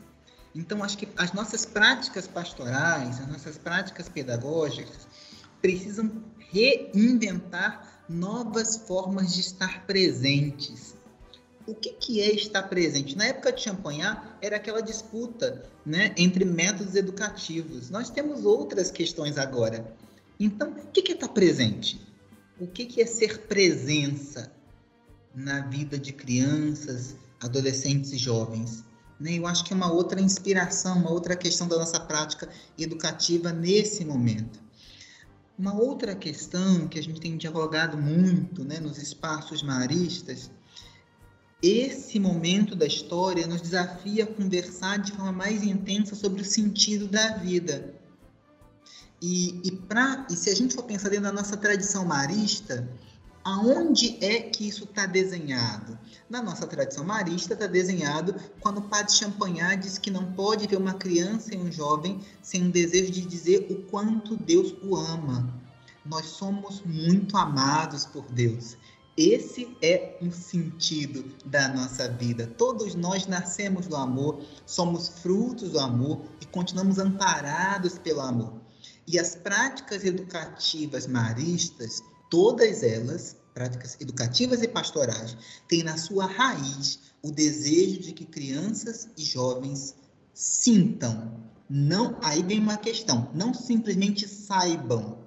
Então, 0.55 0.85
acho 0.85 0.99
que 0.99 1.09
as 1.17 1.33
nossas 1.33 1.65
práticas 1.65 2.27
pastorais, 2.27 3.19
as 3.19 3.29
nossas 3.29 3.57
práticas 3.57 4.09
pedagógicas 4.09 5.09
precisam 5.63 6.23
reinventar 6.51 8.05
novas 8.07 8.77
formas 8.77 9.33
de 9.33 9.41
estar 9.41 9.87
presentes. 9.87 10.95
O 11.67 11.75
que, 11.75 11.93
que 11.93 12.21
é 12.21 12.33
estar 12.33 12.63
presente? 12.65 13.17
Na 13.17 13.27
época 13.27 13.53
de 13.53 13.63
Champagnat, 13.63 14.21
era 14.41 14.57
aquela 14.57 14.81
disputa 14.81 15.63
né, 15.87 16.13
entre 16.17 16.45
métodos 16.45 16.95
educativos. 16.95 17.89
Nós 17.91 18.11
temos 18.11 18.45
outras 18.45 18.91
questões 18.91 19.39
agora. 19.39 19.95
Então, 20.41 20.71
o 20.71 20.87
que, 20.89 21.03
que 21.03 21.13
é 21.13 21.15
estar 21.15 21.29
presente? 21.29 22.01
O 22.61 22.67
que, 22.67 22.87
que 22.87 23.01
é 23.01 23.07
ser 23.07 23.47
presença? 23.47 24.53
na 25.35 25.61
vida 25.61 25.99
de 25.99 26.13
crianças, 26.13 27.17
adolescentes 27.41 28.13
e 28.13 28.19
jovens. 28.19 28.85
Né? 29.19 29.39
Eu 29.39 29.47
acho 29.47 29.65
que 29.65 29.73
é 29.73 29.77
uma 29.77 29.91
outra 29.91 30.21
inspiração, 30.21 30.99
uma 30.99 31.11
outra 31.11 31.37
questão 31.37 31.67
da 31.67 31.79
nossa 31.79 31.99
prática 32.01 32.49
educativa 32.79 33.53
nesse 33.53 34.05
momento. 34.05 34.61
Uma 35.59 35.75
outra 35.75 36.15
questão 36.15 36.89
que 36.89 36.99
a 36.99 37.03
gente 37.03 37.21
tem 37.21 37.37
dialogado 37.37 37.97
muito 37.97 38.65
né, 38.65 38.81
nos 38.81 38.99
espaços 38.99 39.63
maristas, 39.63 40.51
esse 41.63 42.19
momento 42.19 42.75
da 42.75 42.87
história 42.87 43.47
nos 43.47 43.61
desafia 43.61 44.25
a 44.25 44.27
conversar 44.27 44.99
de 44.99 45.13
forma 45.13 45.33
mais 45.33 45.63
intensa 45.63 46.15
sobre 46.15 46.43
o 46.43 46.45
sentido 46.45 47.07
da 47.07 47.37
vida. 47.37 47.95
E, 49.21 49.61
e, 49.65 49.71
pra, 49.73 50.27
e 50.29 50.35
se 50.35 50.51
a 50.51 50.55
gente 50.55 50.75
for 50.75 50.83
pensar 50.83 51.09
dentro 51.09 51.25
da 51.25 51.33
nossa 51.33 51.57
tradição 51.57 52.05
marista, 52.05 52.89
Aonde 53.45 54.25
é 54.25 54.41
que 54.41 54.69
isso 54.69 54.85
está 54.85 55.05
desenhado? 55.05 55.99
Na 56.31 56.41
nossa 56.41 56.65
tradição 56.65 57.05
marista, 57.05 57.55
está 57.55 57.67
desenhado 57.67 58.37
quando 58.61 58.79
o 58.79 58.83
padre 58.83 59.13
Champagnat 59.13 59.81
diz 59.81 59.99
que 59.99 60.13
não 60.13 60.33
pode 60.33 60.69
ver 60.69 60.77
uma 60.77 60.95
criança 60.95 61.53
e 61.53 61.59
um 61.59 61.71
jovem 61.71 62.21
sem 62.41 62.63
um 62.63 62.71
desejo 62.71 63.11
de 63.11 63.23
dizer 63.23 63.67
o 63.69 63.83
quanto 63.91 64.37
Deus 64.37 64.73
o 64.81 64.95
ama. 64.95 65.61
Nós 66.07 66.27
somos 66.27 66.83
muito 66.85 67.37
amados 67.37 68.07
por 68.07 68.25
Deus. 68.31 68.77
Esse 69.17 69.77
é 69.83 70.17
o 70.23 70.31
sentido 70.31 71.35
da 71.45 71.69
nossa 71.69 72.09
vida. 72.09 72.47
Todos 72.47 72.95
nós 72.95 73.27
nascemos 73.27 73.87
do 73.87 73.97
amor, 73.97 74.43
somos 74.65 75.09
frutos 75.09 75.73
do 75.73 75.79
amor 75.79 76.23
e 76.41 76.47
continuamos 76.47 76.99
amparados 76.99 77.99
pelo 77.99 78.21
amor. 78.21 78.61
E 79.07 79.19
as 79.19 79.35
práticas 79.35 80.05
educativas 80.05 81.07
maristas 81.07 82.03
todas 82.33 82.83
elas, 82.83 83.37
práticas 83.53 83.99
educativas 84.01 84.63
e 84.63 84.69
pastorais, 84.69 85.37
têm 85.69 85.83
na 85.83 85.99
sua 85.99 86.25
raiz 86.25 86.99
o 87.23 87.31
desejo 87.31 88.01
de 88.01 88.13
que 88.13 88.25
crianças 88.25 89.07
e 89.19 89.23
jovens 89.23 89.95
sintam. 90.33 91.43
Não, 91.69 92.17
aí 92.23 92.43
vem 92.43 92.59
uma 92.59 92.79
questão, 92.79 93.31
não 93.35 93.53
simplesmente 93.53 94.27
saibam, 94.27 95.19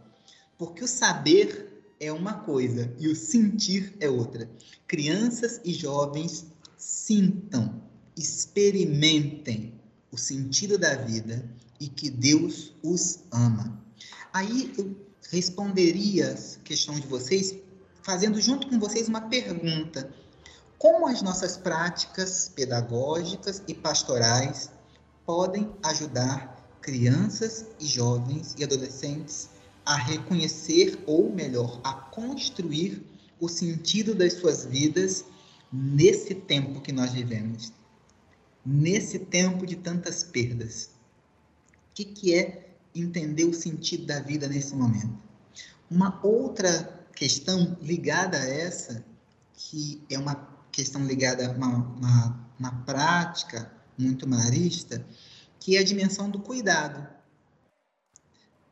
porque 0.58 0.84
o 0.84 0.88
saber 0.88 1.75
é 2.06 2.14
uma 2.14 2.34
coisa 2.34 2.94
e 3.00 3.08
o 3.08 3.16
sentir 3.16 3.96
é 4.00 4.08
outra. 4.10 4.50
Crianças 4.88 5.60
e 5.64 5.74
jovens 5.74 6.46
sintam, 6.78 7.82
experimentem 8.16 9.74
o 10.12 10.18
sentido 10.18 10.78
da 10.78 10.96
vida 10.96 11.44
e 11.80 11.88
que 11.88 12.10
Deus 12.10 12.74
os 12.84 13.20
ama. 13.32 13.84
Aí 14.32 14.72
eu 14.78 14.96
responderia 15.32 16.34
a 16.34 16.64
questão 16.64 16.94
de 16.96 17.08
vocês 17.08 17.56
fazendo 18.04 18.40
junto 18.40 18.70
com 18.70 18.80
vocês 18.80 19.08
uma 19.08 19.22
pergunta. 19.22 20.10
Como 20.78 21.08
as 21.08 21.24
nossas 21.24 21.58
práticas 21.58 22.52
pedagógicas 22.56 23.64
e 23.68 23.74
pastorais 23.74 24.70
podem 25.26 25.72
ajudar 25.84 26.56
crianças 26.82 27.66
e 27.80 27.88
jovens 27.88 28.54
e 28.60 28.64
adolescentes 28.64 29.55
a 29.86 29.96
reconhecer, 29.96 30.98
ou 31.06 31.32
melhor, 31.34 31.80
a 31.84 31.94
construir 31.94 33.06
o 33.40 33.48
sentido 33.48 34.16
das 34.16 34.34
suas 34.34 34.66
vidas 34.66 35.26
nesse 35.72 36.34
tempo 36.34 36.82
que 36.82 36.92
nós 36.92 37.12
vivemos, 37.12 37.72
nesse 38.66 39.20
tempo 39.20 39.66
de 39.66 39.76
tantas 39.76 40.24
perdas? 40.24 40.90
O 41.92 41.96
que, 41.96 42.06
que 42.06 42.34
é 42.34 42.66
entender 42.96 43.44
o 43.44 43.54
sentido 43.54 44.06
da 44.06 44.20
vida 44.22 44.48
nesse 44.48 44.74
momento. 44.74 45.22
Uma 45.92 46.20
outra 46.26 47.06
questão 47.14 47.78
ligada 47.82 48.38
a 48.38 48.46
essa, 48.46 49.04
que 49.54 50.02
é 50.10 50.18
uma 50.18 50.36
questão 50.72 51.06
ligada 51.06 51.46
a 51.46 51.52
uma, 51.52 51.68
uma, 51.68 52.50
uma 52.58 52.72
prática 52.84 53.72
muito 53.98 54.28
marista, 54.28 55.06
que 55.60 55.76
é 55.76 55.80
a 55.80 55.84
dimensão 55.84 56.30
do 56.30 56.40
cuidado. 56.40 57.08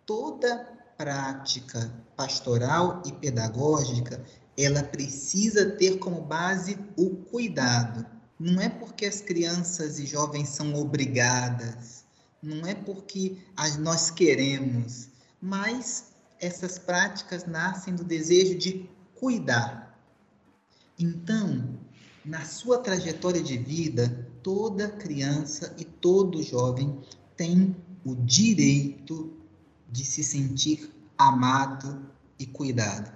Toda 0.05 0.82
prática 0.97 1.91
pastoral 2.15 3.01
e 3.05 3.12
pedagógica, 3.12 4.23
ela 4.57 4.83
precisa 4.83 5.71
ter 5.71 5.97
como 5.97 6.21
base 6.21 6.77
o 6.97 7.09
cuidado. 7.09 8.05
Não 8.39 8.62
é 8.62 8.69
porque 8.69 9.05
as 9.05 9.21
crianças 9.21 10.00
e 10.00 10.05
jovens 10.05 10.50
são 10.50 10.73
obrigadas, 10.75 12.03
não 12.41 12.65
é 12.67 12.75
porque 12.75 13.38
nós 13.79 14.12
queremos, 14.12 15.09
mas 15.41 16.13
essas 16.39 16.77
práticas 16.77 17.45
nascem 17.45 17.95
do 17.95 18.03
desejo 18.03 18.57
de 18.57 18.89
cuidar. 19.15 19.97
Então, 21.00 21.79
na 22.25 22.43
sua 22.45 22.79
trajetória 22.79 23.41
de 23.41 23.57
vida, 23.57 24.27
toda 24.41 24.89
criança 24.89 25.73
e 25.77 25.85
todo 25.85 26.43
jovem 26.43 27.00
tem 27.38 27.75
o 28.05 28.15
direito 28.15 29.42
de 29.93 30.03
se 30.03 30.23
sentir 30.23 30.91
amado 31.15 32.03
e 32.39 32.47
cuidado. 32.47 33.12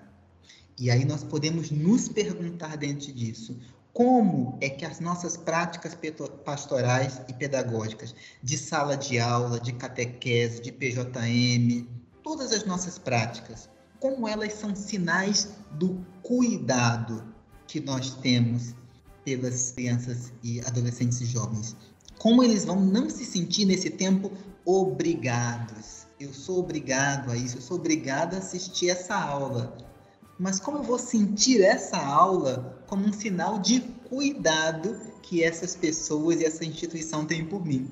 E 0.80 0.92
aí 0.92 1.04
nós 1.04 1.24
podemos 1.24 1.72
nos 1.72 2.08
perguntar 2.08 2.78
dentro 2.78 3.12
disso: 3.12 3.58
como 3.92 4.60
é 4.62 4.70
que 4.70 4.86
as 4.86 5.00
nossas 5.00 5.36
práticas 5.36 5.98
pastorais 6.46 7.20
e 7.28 7.34
pedagógicas, 7.34 8.14
de 8.44 8.56
sala 8.56 8.96
de 8.96 9.18
aula, 9.18 9.60
de 9.60 9.74
catequese, 9.74 10.62
de 10.62 10.72
PJM, 10.72 11.88
todas 12.22 12.52
as 12.52 12.64
nossas 12.64 13.00
práticas, 13.00 13.68
como 14.00 14.28
elas 14.28 14.54
são 14.54 14.76
sinais 14.76 15.50
do 15.72 16.06
cuidado 16.22 17.24
que 17.66 17.80
nós 17.80 18.12
temos 18.12 18.76
pelas 19.26 19.72
crianças 19.72 20.32
e 20.44 20.62
adolescentes 20.62 21.20
e 21.22 21.26
jovens. 21.26 21.76
Como 22.20 22.44
eles 22.44 22.66
vão 22.66 22.80
não 22.80 23.10
se 23.10 23.26
sentir 23.26 23.66
nesse 23.66 23.90
tempo 23.90 24.32
obrigados. 24.64 25.97
Eu 26.20 26.34
sou 26.34 26.60
obrigado 26.60 27.32
a 27.32 27.36
isso, 27.36 27.58
eu 27.58 27.62
sou 27.62 27.78
obrigado 27.78 28.34
a 28.34 28.38
assistir 28.38 28.90
essa 28.90 29.16
aula. 29.16 29.78
Mas 30.40 30.60
como 30.60 30.78
eu 30.78 30.84
vou 30.84 31.00
sentir 31.00 31.62
essa 31.62 31.98
aula 31.98 32.84
como 32.88 33.06
um 33.06 33.14
sinal 33.14 33.60
de 33.60 33.82
cuidado 34.10 35.00
que 35.24 35.44
essas 35.44 35.76
pessoas 35.76 36.40
e 36.40 36.46
essa 36.46 36.64
instituição 36.64 37.26
têm 37.26 37.46
por 37.46 37.66
mim? 37.66 37.90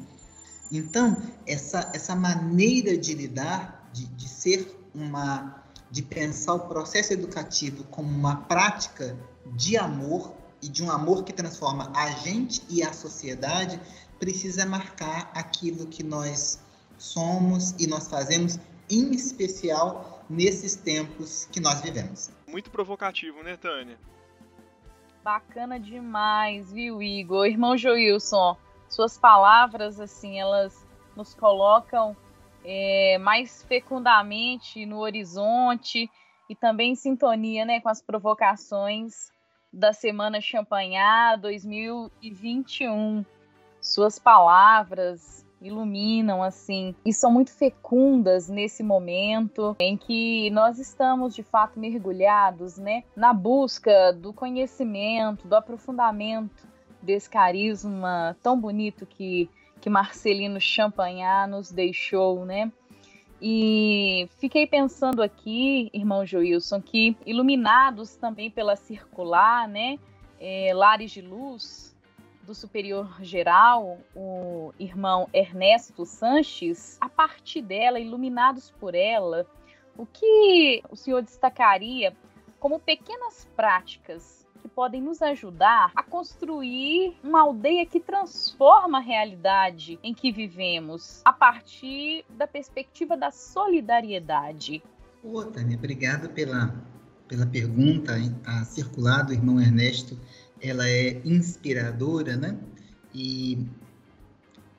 Então, 0.72 1.22
essa, 1.46 1.91
essa 1.94 2.15
maneira 2.15 2.98
de 2.98 3.13
lidar, 3.13 3.89
de, 3.94 4.05
de 4.08 4.27
ser 4.27 4.89
uma. 4.94 5.63
de 5.91 6.01
pensar 6.01 6.53
o 6.53 6.67
processo 6.67 7.13
educativo 7.13 7.84
como 7.86 8.10
uma 8.10 8.38
prática 8.38 9.17
de 9.55 9.77
amor 9.77 10.34
e 10.62 10.67
de 10.67 10.84
um 10.84 10.91
amor 10.91 11.24
que 11.24 11.32
transforma 11.32 11.91
a 11.96 12.10
gente 12.12 12.63
e 12.70 12.82
a 12.82 12.91
sociedade, 12.91 13.79
precisa 14.20 14.65
marcar 14.65 15.32
aquilo 15.34 15.86
que 15.86 16.01
nós 16.01 16.60
somos 16.98 17.72
e 17.80 17.88
nós 17.88 18.08
fazemos, 18.08 18.60
em 18.90 19.12
especial 19.12 20.24
nesses 20.30 20.75
tempos 20.75 21.46
que 21.52 21.60
nós 21.60 21.82
vivemos. 21.82 22.32
Muito 22.48 22.70
provocativo, 22.70 23.44
né, 23.44 23.58
Tânia? 23.58 23.98
Bacana 25.24 25.80
demais, 25.80 26.72
viu, 26.72 27.02
Igor? 27.02 27.46
Irmão 27.48 27.78
Joilson, 27.78 28.58
suas 28.90 29.18
palavras, 29.18 30.00
assim, 30.00 30.40
elas 30.40 30.86
nos 31.16 31.34
colocam 31.34 32.16
é, 32.64 33.18
mais 33.20 33.64
fecundamente 33.64 34.86
no 34.86 35.00
horizonte 35.00 36.10
e 36.50 36.56
também 36.56 36.92
em 36.92 36.96
sintonia 36.96 37.66
né, 37.66 37.80
com 37.80 37.90
as 37.90 38.02
provocações 38.02 39.32
da 39.72 39.94
Semana 39.94 40.40
Champanhar 40.42 41.38
2021. 41.38 43.25
Suas 43.82 44.18
palavras 44.18 45.45
iluminam 45.67 46.43
assim 46.43 46.95
e 47.05 47.12
são 47.12 47.31
muito 47.31 47.51
fecundas 47.51 48.48
nesse 48.48 48.84
momento 48.84 49.75
em 49.79 49.98
que 49.98 50.50
nós 50.51 50.79
estamos 50.79 51.34
de 51.34 51.43
fato 51.43 51.79
mergulhados, 51.79 52.77
né, 52.77 53.03
na 53.15 53.34
busca 53.34 54.13
do 54.13 54.31
conhecimento, 54.31 55.48
do 55.48 55.55
aprofundamento 55.55 56.67
desse 57.01 57.29
carisma 57.29 58.36
tão 58.41 58.60
bonito 58.60 59.05
que 59.05 59.50
que 59.81 59.89
Marcelino 59.89 60.60
Champagnat 60.60 61.48
nos 61.48 61.72
deixou, 61.72 62.43
né? 62.43 62.72
E 63.39 64.27
fiquei 64.39 64.65
pensando 64.65 65.22
aqui, 65.22 65.91
irmão 65.93 66.25
Joilson, 66.25 66.81
que 66.81 67.15
iluminados 67.24 68.15
também 68.15 68.50
pela 68.50 68.75
circular, 68.75 69.67
né, 69.67 70.00
é, 70.39 70.72
Lares 70.74 71.12
de 71.12 71.22
Luz, 71.22 71.95
do 72.46 72.54
superior 72.54 73.22
geral, 73.22 73.98
o 74.16 74.74
irmão 74.80 75.28
Ernesto 75.34 76.06
Sanches, 76.06 76.98
a 77.02 77.10
partir 77.10 77.62
dela, 77.62 78.00
iluminados 78.00 78.70
por 78.80 78.94
ela, 78.94 79.46
o 79.98 80.06
que 80.06 80.84
o 80.90 80.96
senhor 80.96 81.22
destacaria 81.22 82.16
como 82.60 82.80
pequenas 82.80 83.48
práticas 83.56 84.46
que 84.62 84.68
podem 84.68 85.02
nos 85.02 85.22
ajudar 85.22 85.92
a 85.96 86.04
construir 86.04 87.16
uma 87.24 87.42
aldeia 87.42 87.86
que 87.86 88.00
transforma 88.00 88.98
a 88.98 89.02
realidade 89.02 90.00
em 90.04 90.14
que 90.14 90.32
vivemos 90.32 91.22
a 91.24 91.32
partir 91.32 92.25
da 92.30 92.48
perspectiva 92.48 93.16
da 93.16 93.32
solidariedade? 93.32 94.84
Ô, 95.24 95.44
Tânia, 95.46 95.78
obrigado 95.78 96.30
pela, 96.30 96.75
pela 97.28 97.46
pergunta 97.46 98.14
a 98.46 98.64
circular 98.66 99.24
do 99.24 99.34
irmão 99.34 99.60
Ernesto 99.60 100.20
ela 100.62 100.88
é 100.90 101.22
inspiradora, 101.26 102.36
né? 102.36 102.58
E 103.14 103.68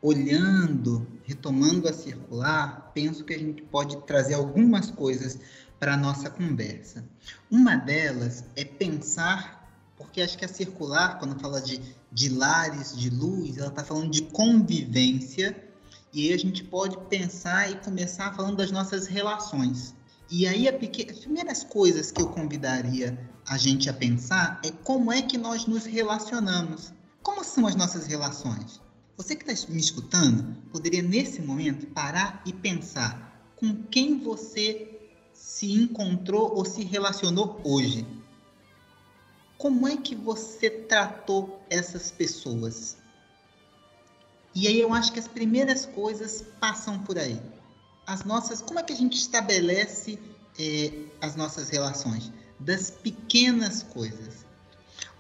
olhando, 0.03 1.07
retomando 1.25 1.89
a 1.89 1.93
circular, 1.93 2.93
penso 2.95 3.25
que 3.25 3.35
a 3.35 3.39
gente 3.39 3.63
pode 3.63 3.97
trazer 4.07 4.35
algumas 4.35 4.91
coisas 4.91 5.39
para 5.79 5.95
a 5.95 5.97
nossa 5.97 6.31
conversa. 6.31 7.05
Uma 7.51 7.77
delas 7.77 8.45
é 8.55 8.65
pensar, 8.65 9.69
porque 9.97 10.21
acho 10.21 10.39
que 10.39 10.45
a 10.45 10.49
circular, 10.49 11.19
quando 11.19 11.39
fala 11.41 11.61
de, 11.61 11.81
de 12.13 12.29
lares, 12.29 12.97
de 12.97 13.11
luz, 13.11 13.59
ela 13.59 13.69
está 13.69 13.85
falando 13.85 14.11
de 14.11 14.23
convivência, 14.23 15.57
e 16.13 16.29
aí 16.29 16.33
a 16.33 16.39
gente 16.39 16.65
pode 16.65 16.97
pensar 17.09 17.71
e 17.71 17.77
começar 17.77 18.35
falando 18.35 18.57
das 18.57 18.71
nossas 18.71 19.07
relações. 19.07 19.95
E 20.29 20.45
aí, 20.47 20.71
pequena, 20.73 21.13
as 21.13 21.21
primeiras 21.21 21.63
coisas 21.63 22.11
que 22.11 22.21
eu 22.21 22.29
convidaria 22.29 23.17
a 23.47 23.57
gente 23.57 23.89
a 23.89 23.93
pensar 23.93 24.61
é 24.65 24.73
como 24.73 25.13
é 25.13 25.23
que 25.23 25.39
nós 25.39 25.67
nos 25.67 25.85
relacionamos. 25.85 26.93
Como 27.23 27.45
são 27.45 27.65
as 27.65 27.77
nossas 27.77 28.09
relações? 28.09 28.81
Você 29.17 29.37
que 29.37 29.49
está 29.49 29.73
me 29.73 29.79
escutando 29.79 30.57
poderia, 30.73 31.01
nesse 31.01 31.41
momento, 31.41 31.87
parar 31.87 32.43
e 32.45 32.53
pensar 32.53 33.51
com 33.55 33.85
quem 33.85 34.19
você 34.19 34.99
se 35.33 35.73
encontrou 35.73 36.57
ou 36.57 36.65
se 36.65 36.83
relacionou 36.83 37.61
hoje. 37.63 38.05
Como 39.57 39.87
é 39.87 39.97
que 39.97 40.17
você 40.17 40.69
tratou 40.69 41.63
essas 41.71 42.11
pessoas? 42.11 42.97
E 44.53 44.67
aí 44.67 44.81
eu 44.81 44.93
acho 44.93 45.13
que 45.13 45.21
as 45.21 45.29
primeiras 45.29 45.87
coisas 45.87 46.45
passam 46.59 46.99
por 46.99 47.17
aí 47.17 47.41
as 48.07 48.25
nossas, 48.25 48.63
como 48.63 48.79
é 48.79 48.83
que 48.83 48.93
a 48.93 48.97
gente 48.97 49.19
estabelece 49.19 50.19
é, 50.59 50.93
as 51.21 51.35
nossas 51.35 51.69
relações? 51.69 52.31
Das 52.61 52.91
pequenas 52.91 53.83
coisas. 53.83 54.47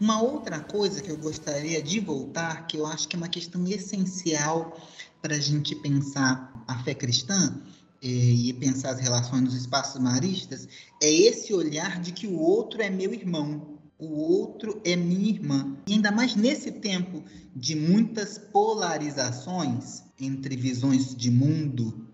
Uma 0.01 0.22
outra 0.22 0.61
coisa 0.61 1.03
que 1.03 1.11
eu 1.11 1.16
gostaria 1.16 1.83
de 1.83 2.01
voltar, 2.01 2.66
que 2.66 2.77
eu 2.77 2.87
acho 2.87 3.09
que 3.09 3.16
é 3.16 3.18
uma 3.18 3.29
questão 3.29 3.66
essencial 3.66 4.79
para 5.20 5.35
a 5.35 5.40
gente 5.40 5.75
pensar 5.75 6.64
a 6.68 6.79
fé 6.85 6.94
cristã 6.94 7.61
é, 8.03 8.07
e 8.07 8.53
pensar 8.53 8.90
as 8.90 9.01
relações 9.01 9.42
nos 9.42 9.55
espaços 9.55 10.01
maristas, 10.01 10.68
é 11.03 11.11
esse 11.11 11.53
olhar 11.53 12.01
de 12.01 12.12
que 12.12 12.27
o 12.27 12.38
outro 12.38 12.81
é 12.81 12.88
meu 12.88 13.12
irmão, 13.12 13.79
o 13.99 14.14
outro 14.14 14.81
é 14.85 14.94
minha 14.94 15.31
irmã. 15.31 15.77
E 15.87 15.94
ainda 15.94 16.12
mais 16.12 16.37
nesse 16.37 16.70
tempo 16.70 17.22
de 17.55 17.75
muitas 17.75 18.38
polarizações 18.38 20.03
entre 20.20 20.57
visões 20.57 21.14
de 21.14 21.31
mundo 21.31 22.06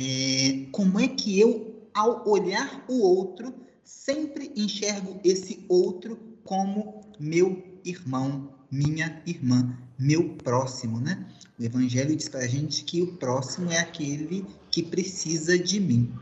é, 0.00 0.66
como 0.70 1.00
é 1.00 1.08
que 1.08 1.40
eu, 1.40 1.90
ao 1.92 2.28
olhar 2.28 2.84
o 2.86 3.02
outro, 3.02 3.52
sempre 3.82 4.52
enxergo 4.54 5.18
esse 5.24 5.64
outro 5.68 6.16
como 6.44 7.00
meu 7.18 7.80
irmão, 7.84 8.48
minha 8.70 9.20
irmã, 9.26 9.76
meu 9.98 10.36
próximo, 10.36 11.00
né? 11.00 11.26
O 11.58 11.64
Evangelho 11.64 12.14
diz 12.14 12.28
para 12.28 12.44
a 12.44 12.46
gente 12.46 12.84
que 12.84 13.02
o 13.02 13.14
próximo 13.14 13.72
é 13.72 13.78
aquele 13.78 14.46
que 14.70 14.84
precisa 14.84 15.58
de 15.58 15.80
mim 15.80 16.14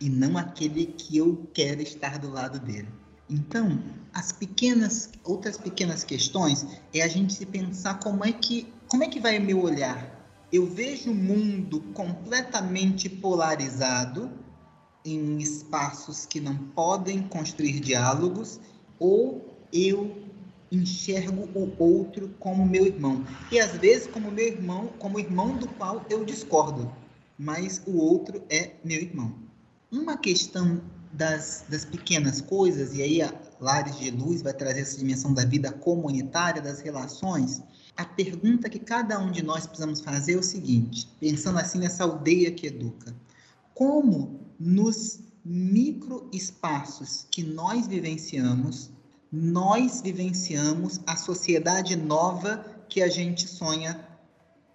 e 0.00 0.08
não 0.08 0.38
aquele 0.38 0.86
que 0.86 1.18
eu 1.18 1.46
quero 1.52 1.82
estar 1.82 2.18
do 2.18 2.30
lado 2.30 2.58
dele. 2.58 2.88
Então, 3.28 3.82
as 4.14 4.32
pequenas, 4.32 5.10
outras 5.22 5.58
pequenas 5.58 6.02
questões 6.02 6.66
é 6.94 7.02
a 7.02 7.08
gente 7.08 7.34
se 7.34 7.44
pensar 7.44 7.98
como 8.00 8.24
é 8.24 8.32
que, 8.32 8.72
como 8.88 9.04
é 9.04 9.08
que 9.08 9.20
vai 9.20 9.38
o 9.38 9.42
meu 9.42 9.60
olhar 9.60 10.21
eu 10.52 10.66
vejo 10.66 11.10
o 11.10 11.14
mundo 11.14 11.80
completamente 11.94 13.08
polarizado 13.08 14.30
em 15.04 15.38
espaços 15.38 16.26
que 16.26 16.40
não 16.40 16.56
podem 16.56 17.22
construir 17.22 17.80
diálogos, 17.80 18.60
ou 18.98 19.56
eu 19.72 20.22
enxergo 20.70 21.48
o 21.58 21.74
outro 21.82 22.28
como 22.38 22.66
meu 22.66 22.86
irmão. 22.86 23.24
E 23.50 23.58
às 23.58 23.72
vezes 23.72 24.06
como 24.06 24.30
meu 24.30 24.46
irmão, 24.46 24.88
como 24.98 25.18
irmão 25.18 25.56
do 25.56 25.66
qual 25.68 26.04
eu 26.08 26.24
discordo, 26.24 26.92
mas 27.38 27.82
o 27.86 27.96
outro 27.96 28.42
é 28.50 28.72
meu 28.84 29.00
irmão. 29.00 29.34
Uma 29.90 30.16
questão 30.16 30.82
das, 31.12 31.64
das 31.68 31.84
pequenas 31.84 32.40
coisas, 32.40 32.94
e 32.94 33.02
aí 33.02 33.22
a 33.22 33.32
Lares 33.60 33.98
de 33.98 34.10
Luz 34.10 34.42
vai 34.42 34.52
trazer 34.52 34.80
essa 34.80 34.98
dimensão 34.98 35.34
da 35.34 35.44
vida 35.44 35.72
comunitária, 35.72 36.62
das 36.62 36.80
relações, 36.80 37.62
a 37.96 38.04
pergunta 38.04 38.68
que 38.68 38.78
cada 38.78 39.18
um 39.18 39.30
de 39.30 39.42
nós 39.42 39.66
precisamos 39.66 40.00
fazer 40.00 40.34
é 40.34 40.38
o 40.38 40.42
seguinte, 40.42 41.08
pensando 41.20 41.58
assim 41.58 41.78
nessa 41.78 42.04
aldeia 42.04 42.50
que 42.50 42.66
educa: 42.66 43.14
como 43.74 44.40
nos 44.58 45.20
microespaços 45.44 47.26
que 47.30 47.42
nós 47.42 47.86
vivenciamos, 47.86 48.90
nós 49.30 50.00
vivenciamos 50.00 51.00
a 51.06 51.16
sociedade 51.16 51.96
nova 51.96 52.64
que 52.88 53.02
a 53.02 53.08
gente 53.08 53.48
sonha 53.48 54.08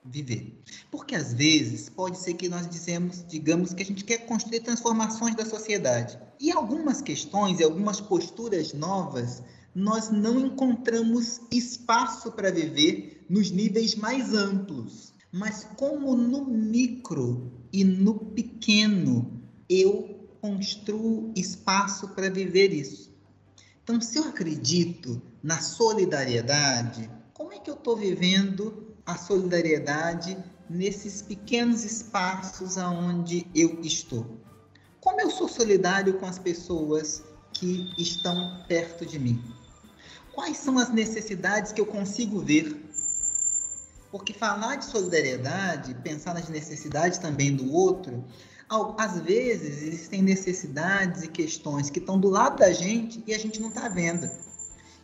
viver. 0.04 0.62
Porque 0.90 1.16
às 1.16 1.34
vezes 1.34 1.90
pode 1.90 2.18
ser 2.18 2.34
que 2.34 2.50
nós 2.50 2.68
dizemos, 2.68 3.24
digamos 3.28 3.74
que 3.74 3.84
a 3.84 3.86
gente 3.86 4.04
quer 4.04 4.26
construir 4.26 4.62
transformações 4.62 5.36
da 5.36 5.46
sociedade. 5.46 6.18
E 6.40 6.52
algumas 6.52 7.02
questões 7.02 7.60
e 7.60 7.64
algumas 7.64 8.00
posturas 8.00 8.74
novas 8.74 9.44
nós 9.78 10.10
não 10.10 10.40
encontramos 10.40 11.40
espaço 11.52 12.32
para 12.32 12.52
viver 12.52 13.24
nos 13.30 13.52
níveis 13.52 13.94
mais 13.94 14.34
amplos. 14.34 15.14
Mas 15.32 15.68
como 15.78 16.16
no 16.16 16.46
micro 16.46 17.52
e 17.72 17.84
no 17.84 18.16
pequeno 18.16 19.40
eu 19.70 20.32
construo 20.42 21.32
espaço 21.36 22.08
para 22.16 22.28
viver 22.28 22.74
isso. 22.74 23.16
Então, 23.84 24.02
se 24.02 24.18
eu 24.18 24.24
acredito 24.24 25.22
na 25.44 25.62
solidariedade, 25.62 27.08
como 27.32 27.54
é 27.54 27.60
que 27.60 27.70
eu 27.70 27.76
estou 27.76 27.96
vivendo 27.96 28.96
a 29.06 29.16
solidariedade 29.16 30.36
nesses 30.68 31.22
pequenos 31.22 31.86
espaços 31.86 32.80
aonde 32.80 33.46
eu 33.54 33.80
estou? 33.82 34.26
Como 35.00 35.22
eu 35.22 35.30
sou 35.30 35.48
solidário 35.48 36.18
com 36.18 36.26
as 36.26 36.40
pessoas 36.40 37.24
que 37.54 37.94
estão 37.96 38.66
perto 38.68 39.06
de 39.06 39.20
mim? 39.20 39.40
Quais 40.38 40.58
são 40.58 40.78
as 40.78 40.94
necessidades 40.94 41.72
que 41.72 41.82
eu 41.82 41.86
consigo 41.88 42.40
ver? 42.40 42.80
Porque 44.12 44.34
falar 44.34 44.76
de 44.76 44.86
solidariedade, 44.86 45.96
pensar 45.96 46.36
nas 46.36 46.48
necessidades 46.48 47.18
também 47.18 47.56
do 47.56 47.74
outro, 47.74 48.24
às 49.00 49.20
vezes 49.20 49.82
existem 49.82 50.22
necessidades 50.22 51.24
e 51.24 51.28
questões 51.28 51.90
que 51.90 51.98
estão 51.98 52.20
do 52.20 52.30
lado 52.30 52.60
da 52.60 52.72
gente 52.72 53.24
e 53.26 53.34
a 53.34 53.40
gente 53.40 53.60
não 53.60 53.70
está 53.70 53.90
vendo. 53.90 54.30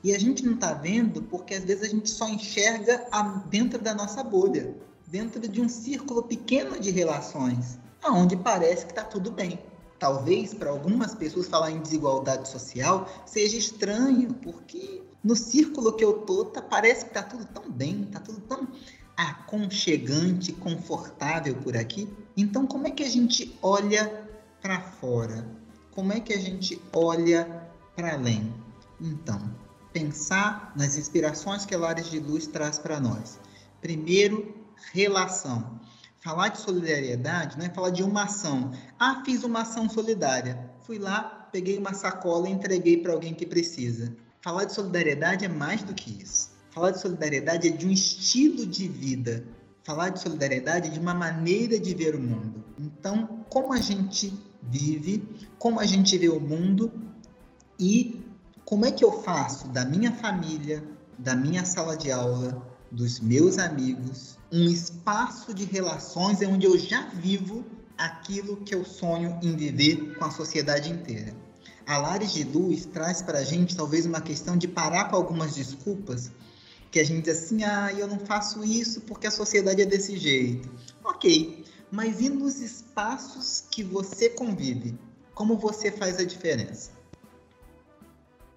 E 0.04 0.14
a 0.14 0.20
gente 0.20 0.46
não 0.46 0.54
está 0.54 0.72
vendo 0.72 1.24
porque 1.24 1.56
às 1.56 1.64
vezes 1.64 1.86
a 1.86 1.90
gente 1.90 2.12
só 2.12 2.30
enxerga 2.30 3.04
dentro 3.50 3.82
da 3.82 3.96
nossa 3.96 4.24
bolha, 4.24 4.76
dentro 5.08 5.48
de 5.48 5.60
um 5.60 5.68
círculo 5.68 6.22
pequeno 6.22 6.80
de 6.80 6.92
relações, 6.92 7.80
aonde 8.04 8.38
parece 8.38 8.86
que 8.86 8.92
está 8.92 9.04
tudo 9.04 9.32
bem. 9.32 9.58
Talvez 9.98 10.54
para 10.54 10.70
algumas 10.70 11.16
pessoas 11.16 11.48
falar 11.48 11.72
em 11.72 11.82
desigualdade 11.82 12.48
social 12.50 13.10
seja 13.26 13.58
estranho, 13.58 14.32
porque 14.36 15.02
no 15.24 15.36
círculo 15.36 15.94
que 15.94 16.04
eu 16.04 16.14
tô, 16.20 16.46
tá, 16.46 16.62
parece 16.62 17.06
que 17.06 17.12
está 17.12 17.24
tudo 17.24 17.46
tão 17.46 17.72
bem, 17.72 18.04
está 18.04 18.20
tudo 18.20 18.42
tão 18.42 18.68
aconchegante, 19.16 20.52
confortável 20.52 21.56
por 21.56 21.78
aqui. 21.78 22.10
Então, 22.36 22.66
como 22.66 22.88
é 22.88 22.92
que 22.92 23.04
a 23.04 23.10
gente 23.10 23.58
olha 23.62 24.28
para 24.62 24.82
fora? 24.82 25.48
Como 25.92 26.12
é 26.12 26.20
que 26.20 26.34
a 26.34 26.40
gente 26.40 26.82
olha 26.92 27.70
para 27.96 28.14
além? 28.14 28.54
Então, 29.00 29.40
pensar 29.94 30.74
nas 30.76 30.98
inspirações 30.98 31.66
que 31.66 31.76
Lares 31.76 32.10
de 32.10 32.20
Luz 32.20 32.48
traz 32.48 32.80
para 32.80 33.00
nós. 33.00 33.40
Primeiro, 33.80 34.56
relação. 34.92 35.80
Falar 36.20 36.50
de 36.50 36.60
solidariedade 36.60 37.58
não 37.58 37.66
é 37.66 37.70
falar 37.70 37.92
de 37.92 38.02
uma 38.02 38.24
ação. 38.24 38.72
Ah, 38.98 39.22
fiz 39.26 39.44
uma 39.44 39.62
ação 39.62 39.90
solidária. 39.90 40.72
Fui 40.82 40.98
lá, 40.98 41.50
peguei 41.52 41.78
uma 41.78 41.94
sacola 41.94 42.50
e 42.50 42.52
entreguei 42.52 42.98
para 42.98 43.14
alguém 43.14 43.34
que 43.34 43.46
precisa. 43.46 44.16
Falar 44.44 44.66
de 44.66 44.74
solidariedade 44.74 45.46
é 45.46 45.48
mais 45.48 45.84
do 45.84 45.94
que 45.94 46.22
isso. 46.22 46.52
Falar 46.70 46.92
de 46.92 47.00
solidariedade 47.00 47.70
é 47.70 47.72
de 47.72 47.88
um 47.88 47.90
estilo 47.90 48.66
de 48.66 48.90
vida. 48.90 49.48
Falar 49.86 50.10
de 50.10 50.20
solidariedade 50.20 50.90
é 50.90 50.92
de 50.92 51.00
uma 51.00 51.14
maneira 51.14 51.80
de 51.80 51.96
ver 51.96 52.14
o 52.14 52.20
mundo. 52.20 52.62
Então, 52.78 53.46
como 53.50 53.72
a 53.72 53.78
gente 53.78 54.38
vive, 54.62 55.24
como 55.58 55.80
a 55.80 55.86
gente 55.86 56.18
vê 56.18 56.28
o 56.28 56.42
mundo 56.42 56.92
e 57.80 58.22
como 58.66 58.86
é 58.86 58.92
que 58.92 59.06
eu 59.06 59.14
faço 59.24 59.70
da 59.70 59.86
minha 59.86 60.12
família, 60.12 60.84
da 61.18 61.38
minha 61.38 61.64
sala 61.64 61.96
de 61.96 62.12
aula, 62.12 62.68
dos 62.92 63.22
meus 63.22 63.58
amigos, 63.58 64.38
um 64.52 64.66
espaço 64.66 65.54
de 65.54 65.64
relações 65.64 66.42
onde 66.42 66.66
eu 66.66 66.78
já 66.78 67.08
vivo 67.12 67.64
aquilo 67.98 68.58
que 68.58 68.76
eu 68.76 68.84
sonho 68.84 69.40
em 69.42 69.56
viver 69.56 70.18
com 70.18 70.26
a 70.26 70.32
sociedade 70.32 70.92
inteira. 70.92 71.34
A 71.86 71.98
Lares 71.98 72.34
de 72.34 72.44
Luz 72.44 72.86
traz 72.86 73.22
para 73.22 73.40
a 73.40 73.44
gente 73.44 73.76
talvez 73.76 74.06
uma 74.06 74.22
questão 74.22 74.58
de 74.58 74.68
parar 74.68 75.10
com 75.10 75.16
algumas 75.16 75.56
desculpas 75.56 76.32
que 76.90 77.00
a 77.00 77.04
gente 77.04 77.24
diz 77.26 77.44
assim, 77.44 77.64
ah, 77.64 77.92
eu 77.92 78.08
não 78.08 78.20
faço 78.20 78.64
isso 78.64 79.02
porque 79.02 79.28
a 79.28 79.32
sociedade 79.32 79.82
é 79.82 79.86
desse 79.86 80.16
jeito. 80.16 80.70
Ok, 81.04 81.66
mas 81.92 82.22
e 82.22 82.30
nos 82.30 82.62
espaços 82.62 83.66
que 83.70 83.84
você 83.84 84.30
convive? 84.30 84.98
Como 85.34 85.58
você 85.58 85.92
faz 85.92 86.20
a 86.20 86.24
diferença? 86.24 86.92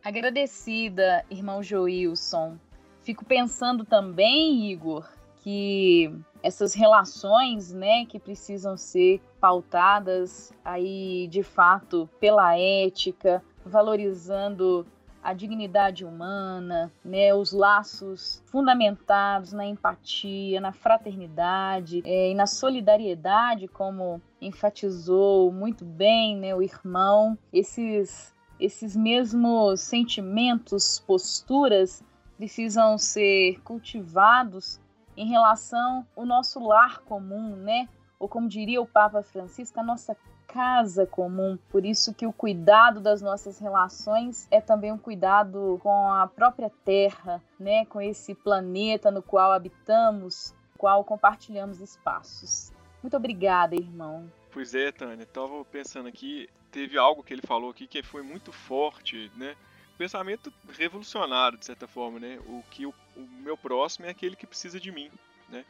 Agradecida, 0.04 1.24
irmão 1.30 1.62
Joilson. 1.62 2.58
Fico 3.02 3.24
pensando 3.24 3.84
também, 3.84 4.70
Igor, 4.70 5.08
que 5.46 6.12
essas 6.42 6.74
relações, 6.74 7.72
né, 7.72 8.04
que 8.04 8.18
precisam 8.18 8.76
ser 8.76 9.20
pautadas 9.40 10.52
aí 10.64 11.28
de 11.28 11.44
fato 11.44 12.10
pela 12.18 12.58
ética, 12.58 13.40
valorizando 13.64 14.84
a 15.22 15.32
dignidade 15.32 16.04
humana, 16.04 16.92
né, 17.04 17.32
os 17.32 17.52
laços 17.52 18.42
fundamentados 18.46 19.52
na 19.52 19.64
empatia, 19.64 20.60
na 20.60 20.72
fraternidade 20.72 22.02
é, 22.04 22.32
e 22.32 22.34
na 22.34 22.48
solidariedade, 22.48 23.68
como 23.68 24.20
enfatizou 24.40 25.52
muito 25.52 25.84
bem 25.84 26.36
né, 26.36 26.56
o 26.56 26.60
irmão, 26.60 27.38
esses, 27.52 28.34
esses 28.58 28.96
mesmos 28.96 29.80
sentimentos, 29.80 30.98
posturas 31.06 32.02
precisam 32.36 32.98
ser 32.98 33.60
cultivados 33.62 34.80
em 35.16 35.26
relação 35.26 36.06
ao 36.16 36.26
nosso 36.26 36.60
lar 36.60 37.00
comum, 37.00 37.56
né? 37.56 37.88
Ou 38.18 38.28
como 38.28 38.48
diria 38.48 38.80
o 38.80 38.86
Papa 38.86 39.22
Francisco, 39.22 39.78
a 39.78 39.82
nossa 39.82 40.16
casa 40.46 41.06
comum. 41.06 41.58
Por 41.68 41.84
isso 41.84 42.14
que 42.14 42.26
o 42.26 42.32
cuidado 42.32 43.00
das 43.00 43.20
nossas 43.20 43.58
relações 43.58 44.46
é 44.50 44.60
também 44.60 44.92
um 44.92 44.98
cuidado 44.98 45.78
com 45.82 46.10
a 46.10 46.26
própria 46.26 46.70
terra, 46.84 47.42
né, 47.58 47.84
com 47.86 48.00
esse 48.00 48.34
planeta 48.34 49.10
no 49.10 49.22
qual 49.22 49.52
habitamos, 49.52 50.54
qual 50.78 51.04
compartilhamos 51.04 51.80
espaços. 51.80 52.72
Muito 53.02 53.16
obrigada, 53.16 53.74
irmão. 53.74 54.30
Pois 54.50 54.74
é, 54.74 54.90
Tânia, 54.90 55.24
estava 55.24 55.64
pensando 55.66 56.08
aqui, 56.08 56.48
teve 56.70 56.96
algo 56.96 57.22
que 57.22 57.34
ele 57.34 57.42
falou 57.42 57.70
aqui 57.70 57.86
que 57.86 58.02
foi 58.02 58.22
muito 58.22 58.50
forte, 58.52 59.30
né? 59.36 59.54
Pensamento 59.96 60.52
revolucionário, 60.76 61.58
de 61.58 61.64
certa 61.64 61.86
forma, 61.86 62.20
né? 62.20 62.38
O 62.46 62.62
que 62.70 62.86
o, 62.86 62.94
o 63.16 63.20
meu 63.40 63.56
próximo 63.56 64.06
é 64.06 64.10
aquele 64.10 64.36
que 64.36 64.46
precisa 64.46 64.78
de 64.78 64.92
mim, 64.92 65.10
né? 65.48 65.64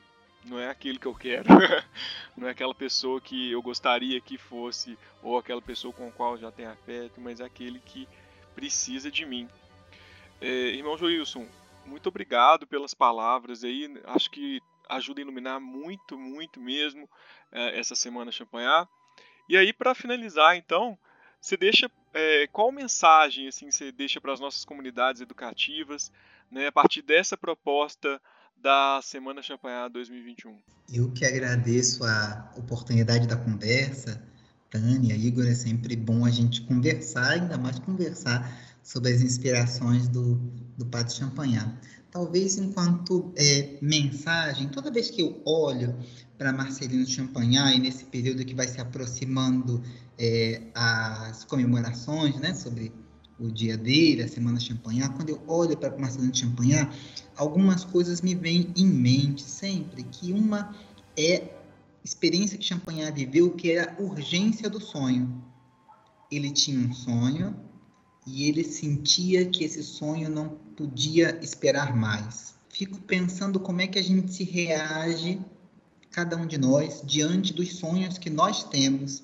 não 0.47 0.59
é 0.59 0.71
aquele 0.71 0.99
que 0.99 1.07
eu 1.07 1.15
quero, 1.15 1.47
não 2.37 2.47
é 2.47 2.51
aquela 2.51 2.75
pessoa 2.75 3.21
que 3.21 3.51
eu 3.51 3.61
gostaria 3.61 4.21
que 4.21 4.39
fosse, 4.39 4.99
ou 5.23 5.39
aquela 5.39 5.61
pessoa 5.61 5.93
com 5.93 6.09
a 6.09 6.13
qual 6.13 6.33
eu 6.33 6.39
já 6.39 6.51
tenho 6.51 6.71
afeto, 6.71 7.21
mas 7.21 7.41
é 7.41 7.45
aquele 7.45 7.81
que 7.81 8.09
precisa 8.55 9.11
de 9.11 9.27
mim. 9.27 9.49
É, 10.41 10.47
irmão 10.47 10.97
Joilson, 10.97 11.47
muito 11.85 12.09
obrigado 12.09 12.67
pelas 12.67 12.95
palavras 12.95 13.65
aí, 13.65 13.93
acho 14.05 14.31
que 14.31 14.61
ajuda 14.89 15.21
a 15.21 15.23
iluminar 15.23 15.61
muito, 15.61 16.17
muito 16.17 16.61
mesmo 16.61 17.09
é, 17.51 17.79
essa 17.79 17.97
semana 17.97 18.31
Champanhar. 18.31 18.89
E 19.49 19.57
aí, 19.57 19.73
para 19.73 19.95
finalizar, 19.95 20.57
então, 20.57 20.99
você 21.41 21.57
deixa 21.57 21.91
é, 22.13 22.47
qual 22.49 22.73
mensagem 22.73 23.49
assim 23.49 23.71
você 23.71 23.93
deixa 23.93 24.21
para 24.21 24.33
as 24.33 24.41
nossas 24.41 24.65
comunidades 24.65 25.21
educativas, 25.21 26.11
né, 26.51 26.69
a 26.69 26.73
partir 26.73 27.03
dessa 27.03 27.37
proposta 27.37 28.21
da 28.57 29.01
Semana 29.03 29.43
Champanhar 29.43 29.89
2021. 29.89 30.59
Eu 30.93 31.11
que 31.13 31.25
agradeço 31.25 32.05
a 32.05 32.53
oportunidade 32.57 33.27
da 33.27 33.37
conversa. 33.37 34.23
Tânia, 34.71 35.15
Igor, 35.15 35.47
é 35.47 35.55
sempre 35.55 35.95
bom 35.95 36.25
a 36.25 36.31
gente 36.31 36.63
conversar, 36.63 37.31
ainda 37.33 37.57
mais 37.57 37.79
conversar 37.79 38.51
sobre 38.83 39.13
as 39.13 39.21
inspirações 39.21 40.09
do, 40.09 40.37
do 40.77 40.87
Padre 40.87 41.13
Champanhar. 41.13 41.77
Talvez 42.17 42.57
enquanto 42.57 43.31
é, 43.37 43.77
mensagem, 43.83 44.71
toda 44.71 44.91
vez 44.91 45.11
que 45.11 45.21
eu 45.21 45.39
olho 45.45 45.95
para 46.39 46.51
Marcelino 46.51 47.07
Champanhar 47.07 47.77
e 47.77 47.79
nesse 47.79 48.07
período 48.07 48.43
que 48.43 48.55
vai 48.55 48.67
se 48.67 48.81
aproximando 48.81 49.83
é, 50.19 50.63
as 50.75 51.45
comemorações 51.45 52.37
né, 52.37 52.55
sobre 52.55 52.91
o 53.39 53.51
dia 53.51 53.77
dele, 53.77 54.23
a 54.23 54.29
Semana 54.29 54.59
Champagnat, 54.59 55.15
quando 55.15 55.29
eu 55.29 55.43
olho 55.47 55.77
para 55.77 55.95
Marcelino 55.99 56.35
Champagnat, 56.35 56.91
algumas 57.37 57.85
coisas 57.85 58.23
me 58.23 58.35
vêm 58.35 58.73
em 58.75 58.87
mente 58.87 59.43
sempre, 59.43 60.03
que 60.05 60.33
uma 60.33 60.75
é 61.19 61.55
experiência 62.03 62.57
que 62.57 62.65
Champagnat 62.65 63.15
viveu, 63.15 63.51
que 63.51 63.73
era 63.73 63.93
a 63.93 64.03
urgência 64.03 64.71
do 64.71 64.81
sonho. 64.81 65.45
Ele 66.31 66.51
tinha 66.51 66.81
um 66.81 66.95
sonho 66.95 67.55
e 68.27 68.49
ele 68.49 68.65
sentia 68.65 69.47
que 69.47 69.63
esse 69.63 69.83
sonho 69.83 70.29
não 70.29 70.49
podia 70.77 71.39
esperar 71.43 71.95
mais. 71.97 72.55
Fico 72.69 72.99
pensando 72.99 73.61
como 73.61 73.81
é 73.81 73.87
que 73.87 73.99
a 73.99 74.03
gente 74.03 74.33
se 74.35 74.45
reage, 74.45 75.41
cada 76.11 76.37
um 76.37 76.47
de 76.47 76.59
nós, 76.59 77.03
diante 77.05 77.53
dos 77.53 77.77
sonhos 77.77 78.19
que 78.19 78.29
nós 78.29 78.65
temos 78.65 79.23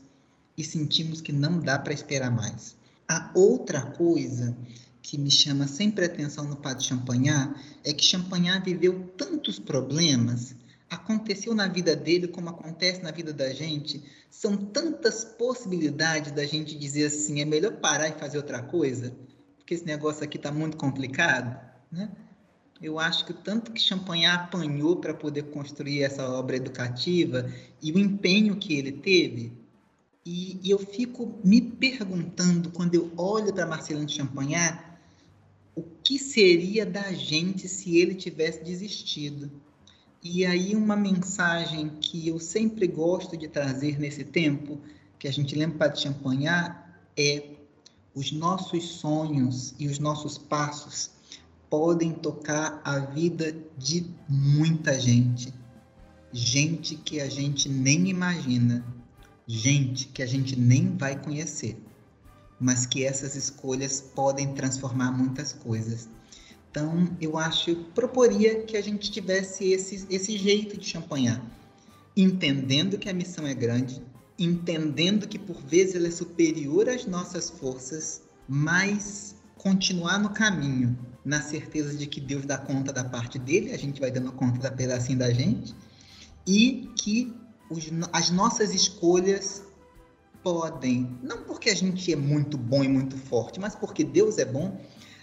e 0.57 0.63
sentimos 0.63 1.21
que 1.21 1.33
não 1.33 1.59
dá 1.59 1.79
para 1.79 1.93
esperar 1.93 2.31
mais. 2.31 2.77
A 3.09 3.31
outra 3.35 3.83
coisa 3.83 4.57
que 5.03 5.19
me 5.19 5.31
chama 5.31 5.67
sempre 5.67 6.05
atenção 6.05 6.45
no 6.45 6.57
Padre 6.57 6.85
Champagnat 6.85 7.53
é 7.85 7.93
que 7.93 8.05
Champagnat 8.05 8.65
viveu 8.65 9.13
tantos 9.17 9.59
problemas, 9.59 10.55
aconteceu 10.95 11.55
na 11.55 11.67
vida 11.67 11.97
dele 11.97 12.29
como 12.29 12.51
acontece 12.51 13.03
na 13.03 13.11
vida 13.11 13.33
da 13.33 13.51
gente, 13.53 14.03
são 14.31 14.57
tantas 14.57 15.25
possibilidades 15.25 16.33
da 16.33 16.45
gente 16.45 16.77
dizer 16.77 17.07
assim, 17.07 17.41
é 17.41 17.45
melhor 17.45 17.73
parar 17.77 18.09
e 18.09 18.19
fazer 18.19 18.37
outra 18.37 18.63
coisa, 18.63 19.15
porque 19.57 19.75
esse 19.75 19.87
negócio 19.87 20.23
aqui 20.23 20.37
está 20.37 20.53
muito 20.53 20.77
complicado, 20.77 21.59
né? 21.91 22.11
Eu 22.81 22.99
acho 22.99 23.25
que 23.25 23.33
tanto 23.33 23.71
que 23.71 23.81
Champagnat 23.81 24.47
apanhou 24.47 24.97
para 24.97 25.15
poder 25.15 25.45
construir 25.45 26.03
essa 26.03 26.29
obra 26.29 26.57
educativa 26.57 27.49
e 27.81 27.93
o 27.93 27.99
empenho 27.99 28.57
que 28.57 28.75
ele 28.75 28.91
teve, 28.91 29.53
e, 30.27 30.59
e 30.63 30.71
eu 30.71 30.79
fico 30.79 31.39
me 31.45 31.61
perguntando, 31.61 32.71
quando 32.71 32.97
eu 32.97 33.11
olho 33.17 33.53
para 33.53 33.67
Marcelino 33.67 34.09
Champagnat, 34.09 34.83
o 35.75 35.83
que 36.03 36.19
seria 36.19 36.85
da 36.85 37.13
gente 37.13 37.67
se 37.69 37.97
ele 37.97 38.15
tivesse 38.15 38.63
desistido? 38.63 39.51
E 40.25 40.47
aí 40.47 40.77
uma 40.77 40.95
mensagem 40.95 41.89
que 42.01 42.29
eu 42.29 42.39
sempre 42.39 42.87
gosto 42.87 43.37
de 43.37 43.49
trazer 43.49 43.99
nesse 43.99 44.23
tempo, 44.23 44.79
que 45.19 45.27
a 45.27 45.33
gente 45.33 45.57
lembra 45.57 45.89
de 45.89 46.01
champanhar, 46.01 47.03
é 47.17 47.57
os 48.15 48.31
nossos 48.31 48.85
sonhos 48.85 49.75
e 49.81 49.89
os 49.89 49.99
nossos 49.99 50.39
passos 50.39 51.11
podem 51.69 52.13
tocar 52.13 52.81
a 52.85 53.01
vida 53.01 53.53
de 53.77 54.07
muita 54.29 55.01
gente. 55.01 55.53
Gente 56.33 56.95
que 56.95 57.21
a 57.21 57.29
gente 57.29 57.69
nem 57.69 58.09
imagina, 58.09 58.85
gente 59.47 60.07
que 60.07 60.23
a 60.23 60.27
gente 60.27 60.57
nem 60.57 60.97
vai 60.97 61.21
conhecer, 61.21 61.77
mas 62.61 62.87
que 62.87 63.05
essas 63.05 63.35
escolhas 63.35 64.01
podem 64.01 64.55
transformar 64.55 65.11
muitas 65.11 65.53
coisas. 65.53 66.09
Então, 66.73 67.15
eu 67.21 67.37
acho, 67.37 67.77
proporia 67.95 68.63
que 68.63 68.79
a 68.79 68.83
gente 68.83 69.11
tivesse 69.11 69.73
esse, 69.73 70.07
esse 70.09 70.39
jeito 70.39 70.79
de 70.79 70.87
champanhar, 70.87 71.45
entendendo 72.17 72.97
que 72.97 73.11
a 73.11 73.13
missão 73.13 73.47
é 73.47 73.53
grande, 73.53 74.03
entendendo 74.39 75.29
que 75.29 75.39
por 75.39 75.61
vezes 75.63 75.97
ela 75.97 76.07
é 76.07 76.11
superior 76.11 76.89
às 76.89 77.05
nossas 77.05 77.51
forças, 77.51 78.23
mas 78.49 79.35
continuar 79.59 80.19
no 80.19 80.31
caminho, 80.31 80.99
na 81.23 81.43
certeza 81.43 81.95
de 81.95 82.07
que 82.07 82.23
Deus 82.23 82.47
dá 82.47 82.57
conta 82.57 82.91
da 82.91 83.05
parte 83.05 83.39
dele, 83.39 83.71
a 83.73 83.77
gente 83.77 84.01
vai 84.01 84.11
dando 84.11 84.33
conta 84.33 84.59
da 84.59 84.71
pedacinho 84.71 85.19
da 85.19 85.31
gente, 85.31 85.75
e 86.47 86.91
que 86.97 87.35
os, 87.69 87.91
as 88.15 88.31
nossas 88.31 88.75
escolhas 88.75 89.63
podem, 90.43 91.19
não 91.23 91.43
porque 91.45 91.69
a 91.69 91.77
gente 91.77 92.11
é 92.11 92.17
muito 92.17 92.57
bom 92.57 92.83
e 92.83 92.89
muito 92.89 93.19
forte, 93.19 93.61
mas 93.61 93.75
porque 93.75 94.03
Deus 94.03 94.39
é 94.39 94.47
bom, 94.47 94.81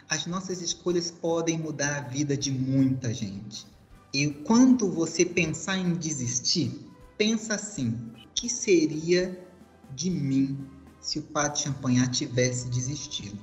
as 0.09 0.25
nossas 0.25 0.61
escolhas 0.61 1.11
podem 1.11 1.57
mudar 1.57 1.97
a 1.97 2.01
vida 2.01 2.35
de 2.35 2.51
muita 2.51 3.13
gente. 3.13 3.65
E 4.11 4.27
quando 4.27 4.89
você 4.89 5.23
pensar 5.23 5.77
em 5.77 5.93
desistir, 5.93 6.71
pensa 7.17 7.53
assim: 7.55 7.95
que 8.33 8.49
seria 8.49 9.39
de 9.95 10.09
mim 10.09 10.57
se 10.99 11.19
o 11.19 11.21
Padre 11.21 11.61
Champagnat 11.61 12.11
tivesse 12.11 12.67
desistido? 12.69 13.37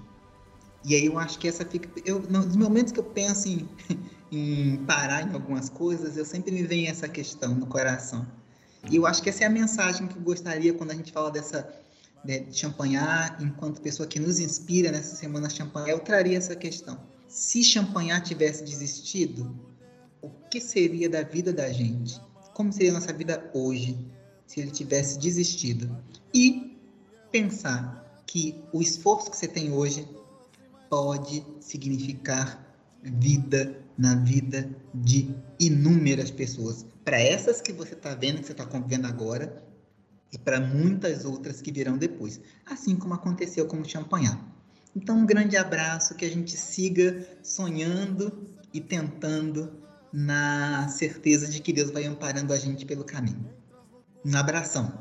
E 0.84 0.94
aí 0.94 1.06
eu 1.06 1.18
acho 1.18 1.38
que 1.38 1.46
essa 1.46 1.64
fica. 1.64 1.88
Eu, 2.04 2.20
nos 2.28 2.56
momentos 2.56 2.92
que 2.92 2.98
eu 2.98 3.04
penso 3.04 3.48
em, 3.48 3.68
em 4.30 4.76
parar 4.86 5.28
em 5.28 5.32
algumas 5.32 5.68
coisas, 5.68 6.16
eu 6.16 6.24
sempre 6.24 6.50
me 6.50 6.64
vem 6.64 6.88
essa 6.88 7.08
questão 7.08 7.54
no 7.54 7.66
coração. 7.66 8.26
E 8.90 8.96
eu 8.96 9.06
acho 9.06 9.22
que 9.22 9.28
essa 9.28 9.44
é 9.44 9.46
a 9.46 9.50
mensagem 9.50 10.06
que 10.06 10.16
eu 10.16 10.22
gostaria 10.22 10.72
quando 10.72 10.90
a 10.92 10.94
gente 10.94 11.12
fala 11.12 11.30
dessa 11.30 11.68
né, 12.26 12.40
de 12.40 12.58
Champagnat, 12.58 13.42
enquanto 13.42 13.80
pessoa 13.80 14.06
que 14.06 14.18
nos 14.18 14.38
inspira 14.38 14.90
nessa 14.90 15.14
semana 15.14 15.48
Champagnat, 15.48 15.90
eu 15.90 16.00
traria 16.00 16.36
essa 16.36 16.56
questão. 16.56 16.98
Se 17.28 17.62
Champagnat 17.62 18.26
tivesse 18.26 18.64
desistido, 18.64 19.54
o 20.20 20.28
que 20.50 20.60
seria 20.60 21.08
da 21.08 21.22
vida 21.22 21.52
da 21.52 21.72
gente? 21.72 22.20
Como 22.52 22.72
seria 22.72 22.90
a 22.90 22.94
nossa 22.94 23.12
vida 23.12 23.50
hoje 23.54 23.96
se 24.46 24.60
ele 24.60 24.70
tivesse 24.70 25.18
desistido? 25.18 25.96
E 26.34 26.76
pensar 27.30 28.22
que 28.26 28.60
o 28.72 28.80
esforço 28.80 29.30
que 29.30 29.36
você 29.36 29.46
tem 29.46 29.72
hoje 29.72 30.08
pode 30.88 31.44
significar 31.60 32.64
vida 33.02 33.80
na 33.96 34.14
vida 34.16 34.68
de 34.94 35.34
inúmeras 35.58 36.30
pessoas. 36.30 36.84
Para 37.04 37.20
essas 37.20 37.60
que 37.60 37.72
você 37.72 37.94
está 37.94 38.14
vendo, 38.14 38.40
que 38.40 38.46
você 38.46 38.52
está 38.52 38.66
convivendo 38.66 39.06
agora, 39.06 39.62
e 40.36 40.38
para 40.38 40.60
muitas 40.60 41.24
outras 41.24 41.62
que 41.62 41.72
virão 41.72 41.96
depois, 41.96 42.38
assim 42.66 42.94
como 42.94 43.14
aconteceu 43.14 43.66
com 43.66 43.80
o 43.80 43.84
Champagnat. 43.84 44.38
Então, 44.94 45.18
um 45.18 45.26
grande 45.26 45.56
abraço, 45.56 46.14
que 46.14 46.26
a 46.26 46.28
gente 46.30 46.56
siga 46.56 47.26
sonhando 47.42 48.46
e 48.72 48.78
tentando 48.80 49.72
na 50.12 50.88
certeza 50.88 51.48
de 51.48 51.60
que 51.60 51.72
Deus 51.72 51.90
vai 51.90 52.04
amparando 52.04 52.52
a 52.52 52.58
gente 52.58 52.84
pelo 52.84 53.02
caminho. 53.02 53.48
Um 54.24 54.36
abração. 54.36 54.92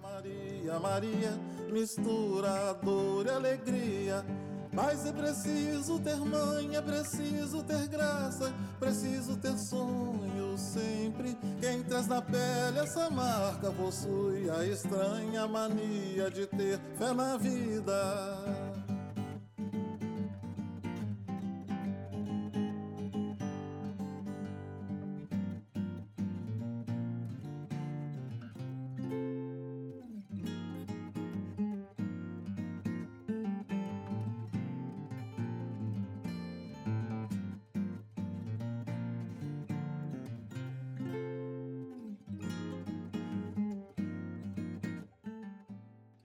Maria, 0.00 0.78
Maria, 0.80 1.40
mistura 1.72 2.72
dor 2.82 3.26
e 3.26 3.30
alegria 3.30 4.24
mas 4.72 5.04
é 5.04 5.12
preciso 5.12 5.98
ter 5.98 6.16
mãe, 6.16 6.74
é 6.74 6.80
preciso 6.80 7.62
ter 7.62 7.86
graça, 7.88 8.52
preciso 8.80 9.36
ter 9.36 9.56
sonho 9.58 10.56
sempre. 10.56 11.36
Quem 11.60 11.82
traz 11.82 12.06
na 12.06 12.22
pele 12.22 12.78
essa 12.78 13.10
marca 13.10 13.70
possui 13.70 14.48
a 14.50 14.64
estranha 14.64 15.46
mania 15.46 16.30
de 16.30 16.46
ter 16.46 16.80
fé 16.96 17.12
na 17.12 17.36
vida. 17.36 18.71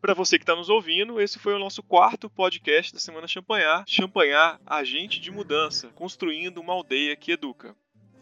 Para 0.08 0.14
você 0.14 0.38
que 0.38 0.44
está 0.44 0.56
nos 0.56 0.70
ouvindo, 0.70 1.20
esse 1.20 1.38
foi 1.38 1.54
o 1.54 1.60
nosso 1.60 1.84
quarto 1.84 2.30
podcast 2.30 2.94
da 2.94 3.00
Semana 3.00 3.28
Champanhar. 3.28 3.84
Champanhar, 3.86 4.58
agente 4.66 5.20
de 5.20 5.30
mudança, 5.30 5.90
construindo 5.90 6.60
uma 6.60 6.72
aldeia 6.72 7.14
que 7.14 7.34
educa. 7.34 7.76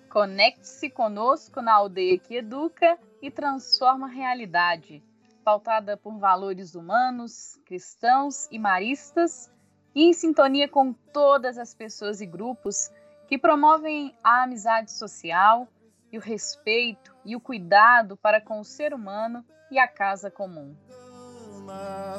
Conecte-se 0.10 0.90
conosco 0.90 1.62
na 1.62 1.74
aldeia 1.74 2.18
que 2.18 2.38
educa 2.38 2.98
e 3.22 3.30
transforma 3.30 4.08
a 4.08 4.10
realidade, 4.10 5.04
pautada 5.44 5.96
por 5.96 6.18
valores 6.18 6.74
humanos, 6.74 7.62
cristãos 7.68 8.48
e 8.50 8.58
maristas, 8.58 9.52
e 9.94 10.06
em 10.06 10.14
sintonia 10.14 10.68
com 10.68 10.92
todas 10.92 11.56
as 11.56 11.76
pessoas 11.76 12.20
e 12.20 12.26
grupos 12.26 12.90
que 13.28 13.38
promovem 13.38 14.12
a 14.24 14.42
amizade 14.42 14.92
social 14.92 15.68
e 16.12 16.18
o 16.18 16.22
respeito 16.22 17.16
e 17.24 17.36
o 17.36 17.40
cuidado 17.40 18.18
para 18.18 18.42
com 18.42 18.60
o 18.60 18.66
ser 18.66 18.92
humano 18.92 19.46
e 19.70 19.78
a 19.78 19.88
casa 19.88 20.32
comum 20.32 20.76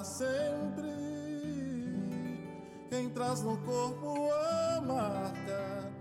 sempre. 0.06 0.86
Quem 2.88 3.10
traz 3.10 3.42
no 3.42 3.56
corpo 3.58 4.30
a 4.32 4.80
marca 4.80 5.92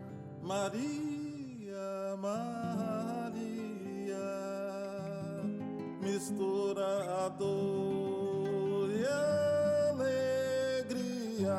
Maria, 0.42 2.16
Maria, 2.18 3.36
mistura 6.00 7.26
a 7.26 7.30
dor 7.30 8.90
e 8.92 9.06
a 9.06 9.90
alegria. 9.90 11.56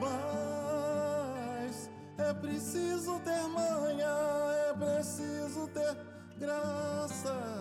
Mas 0.00 1.90
é 2.16 2.32
preciso 2.34 3.20
ter 3.20 3.46
manha, 3.48 4.08
é 4.70 4.72
preciso 4.72 5.68
ter 5.68 5.96
graça 6.38 7.51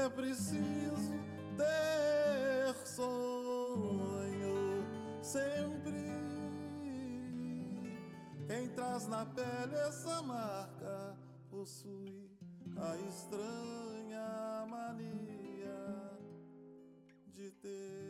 é 0.00 0.08
preciso 0.08 1.12
ter 1.56 2.74
sonho 2.86 3.12
sempre. 5.22 5.90
Quem 8.46 8.68
traz 8.68 9.06
na 9.06 9.26
pele 9.26 9.74
essa 9.74 10.22
marca 10.22 11.16
possui 11.50 12.30
a 12.76 12.96
estranha 13.08 14.66
mania 14.66 16.18
de 17.28 17.50
ter. 17.50 18.00